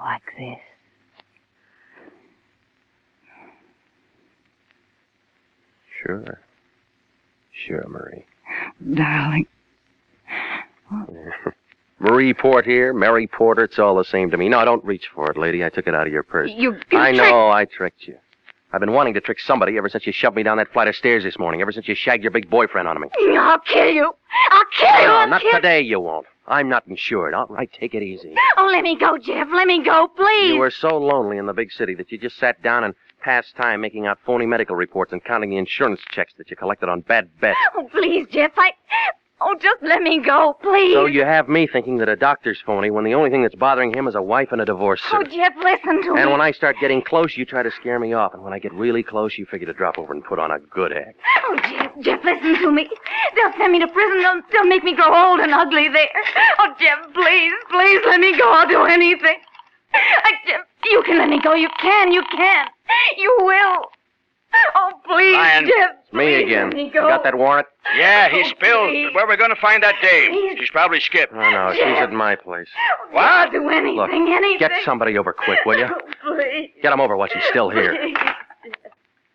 like 0.01 0.23
this. 0.39 0.74
Sure. 6.05 6.41
Sure, 7.67 7.85
Marie. 7.89 8.25
Darling. 8.95 9.47
Marie 12.01 12.35
Port 12.35 12.67
here, 12.67 12.93
Mary 12.93 13.27
Porter, 13.27 13.65
it's 13.65 13.79
all 13.79 13.97
the 13.97 14.05
same 14.05 14.31
to 14.31 14.37
me. 14.37 14.49
No, 14.49 14.65
don't 14.65 14.85
reach 14.85 15.09
for 15.15 15.31
it, 15.31 15.39
lady. 15.39 15.65
I 15.65 15.71
took 15.71 15.87
it 15.87 15.95
out 15.95 16.07
of 16.07 16.13
your 16.13 16.23
purse. 16.23 16.51
You 16.55 16.79
I 16.93 17.13
know, 17.13 17.49
I 17.51 17.65
tricked 17.65 18.07
you. 18.07 18.19
I've 18.73 18.81
been 18.81 18.93
wanting 18.93 19.15
to 19.15 19.21
trick 19.21 19.39
somebody 19.39 19.79
ever 19.79 19.89
since 19.89 20.05
you 20.05 20.13
shoved 20.13 20.37
me 20.37 20.43
down 20.43 20.57
that 20.59 20.73
flight 20.73 20.89
of 20.89 20.97
stairs 20.97 21.23
this 21.23 21.39
morning, 21.39 21.63
ever 21.63 21.71
since 21.71 21.87
you 21.87 21.95
shagged 21.95 22.25
your 22.25 22.33
big 22.33 22.51
boyfriend 22.51 22.89
on 22.89 23.01
me. 23.01 23.09
I'll 23.39 23.61
kill 23.61 23.89
you. 23.89 24.13
I'll 24.51 24.65
kill 24.77 25.01
you. 25.01 25.07
No, 25.07 25.15
I'll 25.15 25.29
not 25.29 25.41
kill 25.41 25.53
today, 25.53 25.81
you 25.81 26.01
won't. 26.01 26.27
I'm 26.49 26.69
not 26.69 26.87
insured. 26.89 27.33
All 27.35 27.47
right, 27.47 27.71
take 27.73 27.95
it 27.95 28.03
easy. 28.03 28.35
Oh, 28.59 28.67
let 28.67 28.83
me 28.83 28.97
go, 28.99 29.17
Jeff. 29.17 29.49
Let 29.53 29.69
me 29.69 29.83
go, 29.83 30.09
please. 30.09 30.49
You 30.49 30.59
were 30.59 30.73
so 30.73 30.99
lonely 30.99 31.39
in 31.39 31.47
the 31.47 31.55
big 31.55 31.73
city 31.73 31.95
that 31.95 32.11
you 32.11 32.19
just 32.19 32.37
sat 32.37 32.63
down 32.63 32.85
and 32.85 32.95
passed 33.25 33.57
time 33.57 33.81
making 33.81 34.07
out 34.07 34.19
phony 34.27 34.45
medical 34.47 34.77
reports 34.77 35.13
and 35.13 35.25
counting 35.25 35.51
the 35.51 35.57
insurance 35.57 36.01
checks 36.11 36.33
that 36.39 36.51
you 36.51 36.57
collected 36.57 36.89
on 36.89 37.01
bad 37.01 37.29
bets. 37.41 37.59
Oh, 37.75 37.89
please, 37.91 38.27
Jeff. 38.31 38.53
I. 38.57 38.73
Oh, 39.41 39.57
just 39.61 39.83
let 39.83 40.01
me 40.01 40.21
go, 40.21 40.57
please. 40.63 40.95
So 40.95 41.07
you 41.07 41.25
have 41.25 41.49
me 41.49 41.67
thinking 41.67 41.99
that 41.99 42.09
a 42.09 42.17
doctor's 42.17 42.59
phony 42.65 42.91
when 42.91 43.05
the 43.05 43.15
only 43.15 43.31
thing 43.31 43.43
that's 43.43 43.55
bothering 43.57 43.93
him 43.93 44.07
is 44.07 44.15
a 44.15 44.23
wife 44.23 44.53
and 44.53 44.61
a 44.61 44.65
divorce 44.65 45.03
Oh. 45.13 45.23
Jeff, 45.25 45.53
listen 45.61 46.03
to 46.05 46.15
me. 46.15 46.21
And 46.21 46.31
when 46.31 46.41
I 46.41 46.53
start 46.53 46.77
getting 46.81 47.03
close, 47.03 47.37
you 47.37 47.45
try 47.45 47.63
to 47.63 47.71
scare 47.73 47.99
me 47.99 48.13
off. 48.13 48.33
And 48.33 48.43
when 48.45 48.53
I 48.53 48.59
get 48.59 48.73
really 48.73 49.03
close, 49.03 49.37
you 49.37 49.45
figure 49.45 49.67
to 49.67 49.73
drop 49.75 49.99
over 49.99 50.13
and 50.13 50.25
put 50.25 50.39
on 50.39 50.51
a 50.51 50.59
good 50.61 50.93
act. 50.93 51.19
Oh, 51.45 51.57
Jeff, 51.69 51.93
Jeff, 52.01 52.25
listen 52.25 52.55
to 52.63 52.71
me. 52.71 52.89
They'll 53.35 53.53
send 53.59 53.73
me 53.73 53.81
to 53.81 53.89
prison. 53.89 54.19
They'll, 54.23 54.41
they'll 54.53 54.67
make 54.69 54.85
me 54.85 54.95
grow 54.95 55.13
old 55.13 55.41
and 55.41 55.53
ugly 55.53 55.89
there. 55.89 56.09
Oh, 56.61 56.73
Jeff, 56.79 56.99
please, 57.13 57.53
please 57.71 58.01
let 58.07 58.21
me 58.21 58.39
go. 58.39 58.51
I'll 58.51 58.69
do 58.69 58.85
anything. 58.85 59.37
Uh, 59.93 60.31
Jeff, 60.47 60.61
you 60.85 61.03
can 61.03 61.19
let 61.19 61.29
me 61.29 61.41
go. 61.43 61.55
You 61.55 61.69
can. 61.81 62.13
You 62.13 62.23
can. 62.31 62.69
You 63.17 63.37
will. 63.41 63.85
Oh, 64.77 64.93
please, 65.05 65.35
Lion. 65.35 65.67
Jeff. 65.67 65.91
Me 66.13 66.27
please 66.37 66.45
again. 66.45 66.67
Let 66.69 66.77
me 66.77 66.85
You 66.87 66.93
got 66.93 67.25
that 67.25 67.37
warrant? 67.37 67.67
Yeah, 67.97 68.29
he 68.29 68.43
Oh, 68.45 68.49
spilled. 68.49 68.91
please. 68.91 69.07
But 69.07 69.15
where 69.15 69.25
are 69.25 69.29
we 69.29 69.37
going 69.37 69.51
to 69.51 69.61
find 69.61 69.83
that 69.83 69.97
dame? 70.01 70.31
Please. 70.31 70.59
She's 70.61 70.71
probably 70.71 71.01
skipped. 71.01 71.33
Oh, 71.35 71.51
no, 71.51 71.73
she's 71.75 71.83
at 71.83 72.13
my 72.13 72.37
place. 72.37 72.69
What? 73.11 73.25
I'll 73.25 73.51
do 73.51 73.69
anything, 73.69 73.97
Look, 73.97 74.11
anything. 74.13 74.59
get 74.59 74.71
somebody 74.85 75.19
over 75.19 75.33
quick, 75.33 75.59
will 75.67 75.79
you? 75.79 75.87
Oh, 76.27 76.37
please. 76.37 76.71
Get 76.83 76.93
him 76.93 77.01
over 77.01 77.17
while 77.17 77.29
she's 77.29 77.45
still 77.51 77.69
here. 77.71 77.97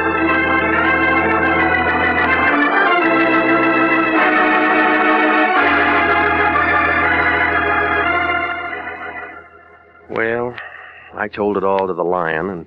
I 11.21 11.29
told 11.29 11.59
it 11.59 11.65
all 11.65 11.87
to 11.87 11.93
the 11.93 12.03
Lion, 12.03 12.49
and 12.49 12.67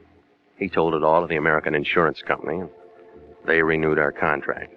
he 0.58 0.70
told 0.70 0.94
it 0.94 1.04
all 1.04 1.22
to 1.22 1.28
the 1.28 1.38
American 1.38 1.74
Insurance 1.74 2.22
Company, 2.22 2.60
and 2.60 2.70
they 3.48 3.64
renewed 3.64 3.98
our 3.98 4.12
contract. 4.12 4.76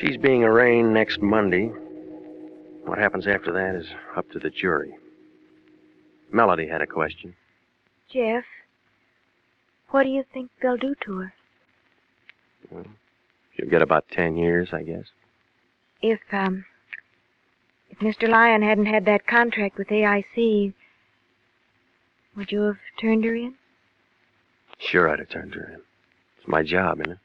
She's 0.00 0.16
being 0.16 0.42
arraigned 0.42 0.92
next 0.92 1.22
Monday. 1.22 1.68
What 2.84 2.98
happens 2.98 3.28
after 3.28 3.52
that 3.52 3.76
is 3.76 3.86
up 4.16 4.28
to 4.32 4.40
the 4.40 4.50
jury. 4.50 4.92
Melody 6.32 6.66
had 6.66 6.82
a 6.82 6.86
question. 6.86 7.32
Jeff, 8.12 8.42
what 9.90 10.02
do 10.02 10.08
you 10.08 10.24
think 10.34 10.50
they'll 10.60 10.76
do 10.76 10.96
to 11.04 11.18
her? 11.18 11.34
She'll 13.54 13.70
get 13.70 13.82
about 13.82 14.08
ten 14.10 14.36
years, 14.36 14.70
I 14.72 14.82
guess. 14.82 15.04
If, 16.00 16.18
um, 16.32 16.64
if 17.88 18.00
Mr. 18.00 18.28
Lyon 18.28 18.62
hadn't 18.62 18.86
had 18.86 19.04
that 19.04 19.28
contract 19.28 19.78
with 19.78 19.86
AIC, 19.90 20.74
would 22.36 22.50
you 22.50 22.62
have 22.62 22.78
turned 23.00 23.24
her 23.24 23.34
in? 23.34 23.54
Sure, 24.78 25.08
I'd 25.08 25.18
have 25.18 25.28
turned 25.28 25.54
her 25.54 25.72
in. 25.74 25.80
It's 26.38 26.48
my 26.48 26.62
job, 26.62 27.00
isn't 27.00 27.12
it? 27.12 27.18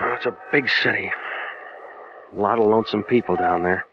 Oh, 0.00 0.14
it's 0.16 0.26
a 0.26 0.36
big 0.52 0.68
city. 0.68 1.10
A 2.36 2.40
lot 2.40 2.58
of 2.58 2.66
lonesome 2.66 3.04
people 3.04 3.36
down 3.36 3.62
there. 3.62 3.84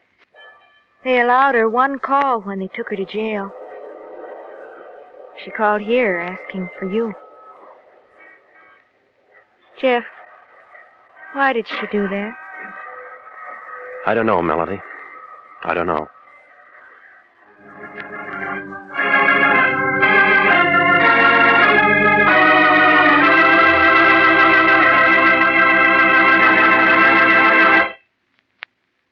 They 1.04 1.22
allowed 1.22 1.56
her 1.56 1.70
one 1.70 2.00
call 2.00 2.42
when 2.42 2.60
they 2.60 2.68
took 2.68 2.90
her 2.90 2.96
to 2.96 3.06
jail. 3.06 3.52
She 5.44 5.52
called 5.52 5.82
here 5.82 6.18
asking 6.18 6.70
for 6.78 6.92
you. 6.92 7.14
Jeff, 9.80 10.04
why 11.34 11.54
did 11.54 11.68
she 11.68 11.88
do 11.92 12.08
that? 12.08 12.34
I 14.06 14.14
don't 14.14 14.26
know, 14.26 14.42
Melody. 14.42 14.80
I 15.64 15.74
don't 15.74 15.88
know. 15.88 16.08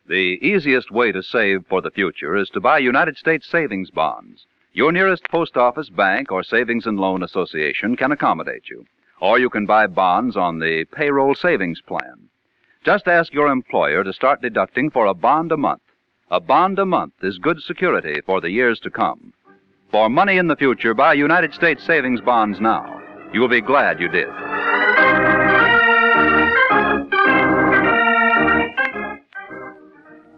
The 0.10 0.39
easiest 0.41 0.89
way 0.89 1.12
to 1.12 1.22
save 1.22 1.67
for 1.67 1.84
the 1.84 1.91
future 1.91 2.36
is 2.36 2.50
to 2.50 2.60
buy 2.60 2.80
United 2.80 3.15
States 3.15 3.48
savings 3.48 3.91
bonds. 3.91 4.48
Your 4.74 4.91
nearest 4.91 5.30
post 5.30 5.56
office, 5.56 5.91
bank, 5.91 6.32
or 6.32 6.41
savings 6.41 6.88
and 6.88 7.00
loan 7.00 7.22
association 7.22 7.95
can 7.95 8.12
accommodate 8.12 8.72
you. 8.72 8.88
Or 9.22 9.38
you 9.38 9.52
can 9.52 9.67
buy 9.67 9.86
bonds 9.86 10.36
on 10.36 10.58
the 10.58 10.86
payroll 10.86 11.36
savings 11.36 11.80
plan. 11.82 12.30
Just 12.84 13.08
ask 13.08 13.32
your 13.34 13.52
employer 13.52 14.04
to 14.04 14.12
start 14.12 14.41
deducting 14.41 14.89
for 14.89 15.06
a 15.06 15.13
bond 15.13 15.52
a 15.52 15.58
month. 15.58 15.84
A 16.32 16.39
bond 16.39 16.80
a 16.80 16.88
month 16.88 17.13
is 17.22 17.38
good 17.38 17.62
security 17.62 18.19
for 18.26 18.41
the 18.41 18.50
years 18.50 18.80
to 18.80 18.89
come. 18.89 19.32
For 19.91 20.10
money 20.10 20.38
in 20.39 20.48
the 20.48 20.56
future, 20.56 20.95
buy 20.95 21.13
United 21.13 21.54
States 21.54 21.86
savings 21.86 22.22
bonds 22.22 22.60
now. 22.60 23.00
You'll 23.32 23.48
be 23.48 23.62
glad 23.62 24.00
you 24.00 24.08
did. 24.08 24.49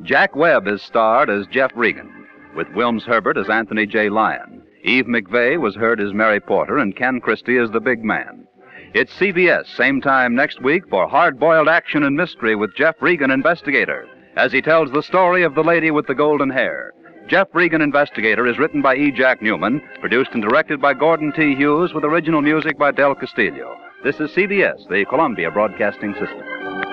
Jack 0.04 0.36
Webb 0.36 0.68
is 0.68 0.82
starred 0.82 1.30
as 1.30 1.46
Jeff 1.48 1.72
Regan, 1.76 2.28
with 2.56 2.68
Wilms 2.70 3.04
Herbert 3.04 3.38
as 3.38 3.50
Anthony 3.50 3.86
J. 3.86 4.10
Lyon. 4.10 4.64
Eve 4.84 5.06
McVeigh 5.06 5.60
was 5.60 5.76
heard 5.76 6.02
as 6.02 6.12
Mary 6.12 6.40
Porter, 6.40 6.80
and 6.80 6.96
Ken 6.96 7.20
Christy 7.22 7.58
as 7.58 7.70
the 7.70 7.80
big 7.80 8.04
man. 8.04 8.48
It's 8.96 9.14
CBS, 9.14 9.68
same 9.68 10.02
time 10.02 10.34
next 10.34 10.62
week 10.62 10.90
for 10.90 11.08
hard 11.08 11.40
boiled 11.40 11.68
action 11.68 12.04
and 12.04 12.16
mystery 12.16 12.56
with 12.56 12.76
Jeff 12.76 12.96
Regan, 13.00 13.30
investigator, 13.30 14.08
as 14.36 14.52
he 14.52 14.62
tells 14.62 14.92
the 14.92 15.04
story 15.04 15.44
of 15.44 15.54
the 15.54 15.64
lady 15.64 15.92
with 15.92 16.08
the 16.08 16.16
golden 16.16 16.50
hair. 16.50 16.94
Jeff 17.28 17.50
Regan, 17.54 17.82
investigator, 17.82 18.48
is 18.48 18.58
written 18.58 18.82
by 18.82 18.96
E. 18.96 19.12
Jack 19.12 19.40
Neuman, 19.40 19.82
produced 20.00 20.32
and 20.34 20.42
directed 20.42 20.82
by 20.82 20.96
Gordon 20.96 21.32
T. 21.32 21.56
Hughes, 21.56 21.94
with 21.94 22.04
original 22.04 22.42
music 22.42 22.78
by 22.78 22.92
Del 22.92 23.14
Castillo. 23.14 23.78
This 24.04 24.20
is 24.20 24.32
CBS, 24.32 24.90
the 24.90 25.06
Columbia 25.08 25.52
Broadcasting 25.52 26.14
System. 26.14 26.91